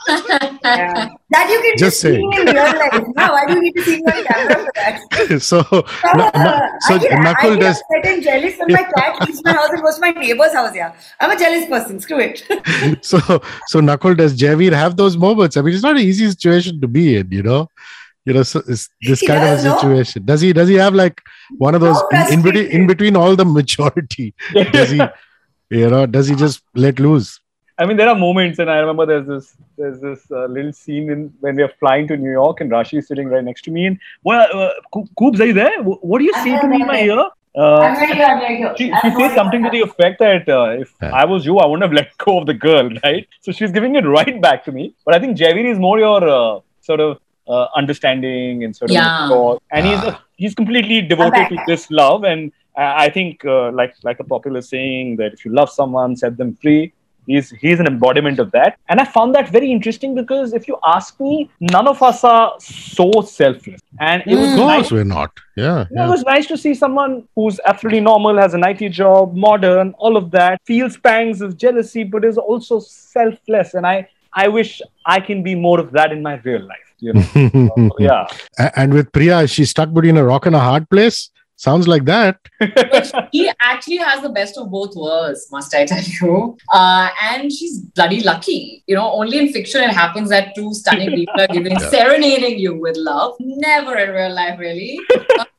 Yeah. 0.64 1.08
That 1.30 1.50
you 1.50 1.60
can 1.60 1.72
Just 1.76 2.00
just, 2.00 2.00
see 2.02 2.08
saying. 2.14 2.32
in 2.34 2.46
real 2.46 2.54
life. 2.54 3.04
Now, 3.16 3.32
why 3.32 3.46
do 3.46 3.54
you 3.54 3.60
need 3.60 3.72
to 3.72 3.82
see 3.82 3.96
me 3.96 4.02
on 4.12 4.24
camera 4.24 4.54
for 4.64 4.72
that? 4.76 5.42
so, 5.42 5.56
Na- 6.14 6.30
Na- 6.34 6.50
uh, 6.50 6.68
so 6.82 6.94
I 6.94 6.98
get, 6.98 7.10
Nakul 7.12 7.34
I 7.34 7.54
get 7.54 7.60
does. 7.60 7.82
upset 7.90 8.12
and 8.12 8.22
jealous 8.22 8.58
when 8.58 8.72
my 8.72 8.82
cat 8.96 9.26
leaves 9.26 9.42
my 9.44 9.52
house 9.52 9.70
and 9.70 9.82
goes 9.82 9.94
to 9.96 10.00
my 10.02 10.10
neighbor's 10.12 10.52
house. 10.52 10.72
Yeah, 10.74 10.94
I'm 11.20 11.30
a 11.32 11.36
jealous 11.38 11.66
person. 11.66 11.98
Screw 12.00 12.20
it. 12.20 12.44
So, 13.04 13.18
so 13.66 13.80
Nakul 13.80 14.16
does 14.16 14.36
Jaiveer 14.38 14.72
have 14.72 14.96
those 14.96 15.16
moments? 15.16 15.56
I 15.56 15.62
mean, 15.62 15.74
it's 15.74 15.82
not 15.82 15.96
an 15.96 16.02
easy 16.02 16.28
situation 16.30 16.80
to 16.80 16.86
be 16.88 17.16
in, 17.16 17.28
you 17.32 17.42
know. 17.42 17.68
You 18.24 18.32
know, 18.34 18.42
so 18.44 18.60
it's 18.68 18.88
this 19.02 19.20
He 19.20 19.26
kind 19.26 19.42
of 19.42 19.48
a 19.50 19.54
does, 19.56 19.64
no? 19.64 19.76
situation. 19.78 20.24
Does 20.24 20.40
he? 20.40 20.52
Does 20.52 20.68
he 20.68 20.74
have 20.74 20.94
like 20.94 21.20
one 21.58 21.74
of 21.74 21.80
those 21.80 21.96
No, 22.12 22.26
in, 22.26 22.34
in 22.34 22.42
between? 22.42 22.66
In 22.68 22.86
between 22.86 23.16
all 23.16 23.34
the 23.36 23.44
maturity, 23.44 24.32
does 24.72 24.90
he? 24.90 25.00
You 25.70 25.90
know, 25.90 26.06
does 26.06 26.28
he 26.28 26.34
just 26.36 26.62
let 26.74 26.98
loose? 27.00 27.40
I 27.78 27.84
mean, 27.84 27.96
there 27.98 28.08
are 28.08 28.14
moments, 28.14 28.58
and 28.58 28.70
I 28.70 28.78
remember 28.78 29.04
there's 29.04 29.26
this 29.26 29.54
there's 29.76 30.00
this 30.00 30.30
uh, 30.30 30.46
little 30.46 30.72
scene 30.72 31.10
in, 31.10 31.32
when 31.40 31.56
we 31.56 31.62
are 31.62 31.72
flying 31.78 32.08
to 32.08 32.16
New 32.16 32.30
York, 32.30 32.60
and 32.62 32.70
Rashi 32.70 32.98
is 32.98 33.06
sitting 33.08 33.28
right 33.28 33.44
next 33.44 33.62
to 33.62 33.70
me, 33.70 33.86
and 33.86 33.98
well, 34.24 34.48
uh, 34.60 34.70
Ko- 34.92 35.08
Koobs, 35.20 35.40
are 35.40 35.44
you 35.46 35.52
there? 35.52 35.82
What 35.82 36.18
do 36.20 36.24
you 36.24 36.32
say 36.44 36.58
to 36.60 36.66
me 36.68 36.80
in 36.80 36.86
my 36.86 37.00
ear? 37.00 37.18
Uh, 37.58 37.78
I'm 37.78 37.94
right 37.96 38.14
here. 38.14 38.24
I'm 38.24 38.38
right 38.38 38.56
here. 38.56 38.74
she, 38.78 38.86
she 39.02 39.10
says 39.18 39.34
something 39.34 39.62
to 39.62 39.70
the 39.70 39.80
effect 39.82 40.18
that 40.20 40.48
uh, 40.48 40.64
if 40.84 40.94
Yeah. 41.02 41.10
I 41.14 41.24
was 41.26 41.44
you, 41.46 41.58
I 41.58 41.66
wouldn't 41.66 41.82
have 41.84 41.92
let 41.92 42.16
go 42.18 42.38
of 42.40 42.46
the 42.46 42.54
girl, 42.54 42.88
right? 43.04 43.26
So 43.40 43.52
she's 43.52 43.72
giving 43.72 43.94
it 43.96 44.04
right 44.06 44.40
back 44.40 44.64
to 44.66 44.72
me. 44.72 44.94
But 45.04 45.14
I 45.14 45.18
think 45.18 45.38
Jaiveer 45.38 45.70
is 45.70 45.78
more 45.78 45.98
your 45.98 46.26
uh, 46.28 46.60
sort 46.80 47.00
of 47.00 47.18
uh, 47.48 47.66
understanding 47.74 48.64
and 48.64 48.74
sort 48.74 48.90
of 48.90 48.94
Yeah. 48.94 49.26
mature. 49.28 49.58
and 49.70 49.86
he's 49.86 49.98
Ah. 50.02 50.22
he's 50.36 50.54
completely 50.54 51.00
devoted 51.02 51.48
to 51.50 51.56
this 51.66 51.90
love. 51.90 52.24
And 52.24 52.52
I 52.76 53.06
I 53.06 53.08
think, 53.10 53.44
uh, 53.44 53.70
like 53.80 53.94
like 54.08 54.18
a 54.20 54.24
popular 54.34 54.60
saying, 54.72 55.16
that 55.20 55.32
if 55.38 55.44
you 55.46 55.52
love 55.60 55.70
someone, 55.80 56.16
set 56.24 56.36
them 56.42 56.52
free. 56.62 56.92
He's 57.26 57.50
he's 57.50 57.80
an 57.80 57.86
embodiment 57.86 58.38
of 58.38 58.50
that, 58.52 58.78
and 58.88 59.00
I 59.00 59.04
found 59.04 59.34
that 59.34 59.48
very 59.48 59.70
interesting 59.70 60.14
because 60.14 60.52
if 60.52 60.68
you 60.68 60.78
ask 60.86 61.18
me, 61.20 61.50
none 61.60 61.88
of 61.88 62.02
us 62.02 62.22
are 62.24 62.54
so 62.58 63.10
selfless, 63.22 63.80
and 64.00 64.22
it 64.26 64.36
was 64.36 64.52
Of 64.52 64.58
nice 64.58 64.76
course, 64.76 64.92
we're 64.92 65.04
not. 65.04 65.32
Yeah, 65.56 65.86
yeah, 65.90 66.06
It 66.06 66.08
was 66.08 66.22
nice 66.24 66.46
to 66.46 66.56
see 66.56 66.74
someone 66.74 67.26
who's 67.34 67.58
absolutely 67.64 68.00
normal, 68.00 68.36
has 68.36 68.54
an 68.54 68.64
IT 68.64 68.88
job, 68.90 69.34
modern, 69.34 69.94
all 69.98 70.16
of 70.16 70.30
that, 70.32 70.60
feels 70.64 70.96
pangs 70.96 71.40
of 71.40 71.56
jealousy, 71.56 72.04
but 72.04 72.24
is 72.24 72.38
also 72.38 72.78
selfless. 72.78 73.74
And 73.74 73.86
I, 73.86 74.08
I 74.32 74.48
wish 74.48 74.82
I 75.06 75.20
can 75.20 75.42
be 75.42 75.54
more 75.54 75.80
of 75.80 75.92
that 75.92 76.12
in 76.12 76.22
my 76.22 76.34
real 76.44 76.62
life. 76.62 76.94
You 77.00 77.14
know? 77.14 77.24
So, 77.76 77.90
yeah. 77.98 78.26
And 78.76 78.92
with 78.94 79.10
Priya, 79.12 79.40
is 79.40 79.50
she 79.50 79.64
stuck 79.64 79.92
between 79.92 80.16
a 80.16 80.24
rock 80.24 80.46
and 80.46 80.54
a 80.54 80.60
hard 80.60 80.88
place? 80.90 81.30
Sounds 81.58 81.88
like 81.88 82.04
that. 82.04 82.38
he 83.32 83.50
actually 83.60 83.96
has 83.96 84.20
the 84.22 84.28
best 84.28 84.58
of 84.58 84.70
both 84.70 84.94
worlds, 84.94 85.48
must 85.50 85.74
I 85.74 85.86
tell 85.86 86.02
you? 86.02 86.58
Uh, 86.70 87.08
and 87.22 87.50
she's 87.50 87.78
bloody 87.78 88.22
lucky. 88.22 88.84
You 88.86 88.96
know, 88.96 89.10
only 89.10 89.38
in 89.38 89.52
fiction 89.52 89.82
it 89.82 89.90
happens 89.90 90.28
that 90.28 90.54
two 90.54 90.74
stunning 90.74 91.10
people 91.10 91.40
are 91.40 91.48
giving 91.48 91.78
serenading 91.90 92.58
you 92.58 92.78
with 92.78 92.96
love. 92.98 93.36
Never 93.40 93.96
in 93.96 94.10
real 94.10 94.34
life, 94.34 94.58
really. 94.58 95.00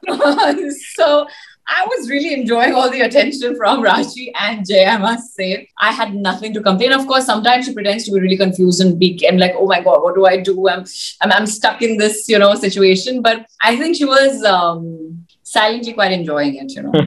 so 0.96 1.28
I 1.70 1.86
was 1.86 2.10
really 2.10 2.34
enjoying 2.34 2.74
all 2.74 2.90
the 2.90 3.02
attention 3.02 3.58
from 3.58 3.84
Rashi 3.84 4.32
and 4.40 4.66
Jay, 4.66 4.86
I 4.86 4.98
must 4.98 5.36
say. 5.36 5.68
I 5.80 5.92
had 5.92 6.14
nothing 6.14 6.54
to 6.54 6.62
complain. 6.62 6.94
Of 6.94 7.08
course, 7.08 7.26
sometimes 7.26 7.66
she 7.66 7.74
pretends 7.74 8.06
to 8.06 8.12
be 8.12 8.22
really 8.22 8.38
confused 8.38 8.82
and 8.82 8.98
big 8.98 9.24
and 9.24 9.40
like, 9.40 9.54
oh 9.56 9.66
my 9.66 9.82
God, 9.82 10.02
what 10.04 10.16
do 10.16 10.28
I 10.28 10.38
do? 10.38 10.70
I'm, 10.70 10.86
I'm, 11.22 11.32
I'm 11.32 11.48
stuck 11.48 11.82
in 11.82 11.98
this, 11.98 12.30
you 12.30 12.40
know, 12.40 12.54
situation. 12.56 13.22
But 13.22 13.48
I 13.62 13.76
think 13.76 13.98
she 13.98 14.06
was 14.06 14.44
um, 14.44 15.27
silently 15.48 15.94
quite 15.94 16.12
enjoying 16.12 16.56
it, 16.56 16.76
you 16.76 16.84
know. 16.84 16.92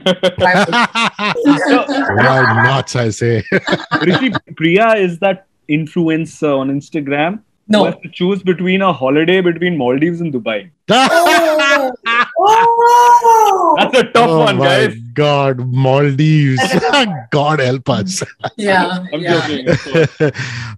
Why 2.25 2.63
not? 2.65 2.95
I 2.95 3.09
say. 3.11 3.43
Hrishi, 3.51 4.35
Priya 4.55 4.95
is 4.95 5.19
that 5.19 5.45
influencer 5.69 6.57
on 6.57 6.69
Instagram 6.71 7.33
who 7.67 7.73
No. 7.77 7.85
has 7.85 7.95
to 8.03 8.09
choose 8.09 8.41
between 8.43 8.81
a 8.81 8.91
holiday 8.91 9.41
between 9.41 9.77
Maldives 9.77 10.21
and 10.21 10.33
Dubai. 10.33 10.71
Oh, 10.89 11.91
oh, 12.39 13.75
That's 13.79 13.97
a 13.99 14.03
tough 14.11 14.29
oh 14.29 14.39
one, 14.39 14.57
guys. 14.57 14.95
God, 15.13 15.59
Maldives. 15.71 16.61
God 17.31 17.59
help 17.59 17.89
us. 17.89 18.23
Yeah. 18.57 19.05
I'm 19.13 19.21
yeah. 19.21 19.47
joking. 19.47 20.31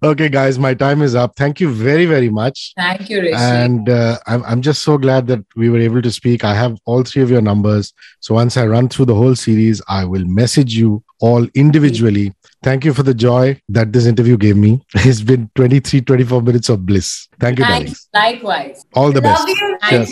okay, 0.03 0.29
guys, 0.29 0.59
my 0.59 0.73
time 0.73 1.01
is 1.01 1.15
up. 1.15 1.35
Thank 1.35 1.59
you 1.59 1.69
very, 1.69 2.05
very 2.05 2.29
much. 2.29 2.73
Thank 2.77 3.09
you, 3.09 3.21
Hrishi. 3.21 3.35
And 3.35 3.89
uh, 3.89 4.19
I'm, 4.27 4.43
I'm 4.43 4.61
just 4.61 4.83
so 4.83 4.97
glad 4.97 5.27
that 5.27 5.43
we 5.55 5.69
were 5.69 5.79
able 5.79 6.01
to 6.01 6.11
speak. 6.11 6.43
I 6.43 6.53
have 6.53 6.77
all 6.85 7.03
three 7.03 7.21
of 7.21 7.29
your 7.29 7.41
numbers. 7.41 7.93
So 8.19 8.35
once 8.35 8.55
I 8.57 8.65
run 8.67 8.89
through 8.89 9.05
the 9.05 9.15
whole 9.15 9.35
series, 9.35 9.81
I 9.87 10.05
will 10.05 10.25
message 10.25 10.75
you 10.75 11.03
all 11.19 11.47
individually. 11.55 12.33
Thank 12.63 12.85
you 12.85 12.93
for 12.93 13.03
the 13.03 13.13
joy 13.13 13.61
that 13.69 13.91
this 13.91 14.05
interview 14.05 14.37
gave 14.37 14.55
me. 14.55 14.81
It's 14.95 15.21
been 15.21 15.49
23, 15.55 16.01
24 16.01 16.41
minutes 16.41 16.69
of 16.69 16.85
bliss. 16.85 17.27
Thank 17.39 17.59
you, 17.59 17.65
Thank 17.65 17.87
darling. 17.87 17.95
Likewise. 18.13 18.85
All 18.93 19.11
the 19.11 19.21
best. 19.21 19.47
you. 19.47 19.77
Thank 19.81 19.91
Cheers. 19.91 20.11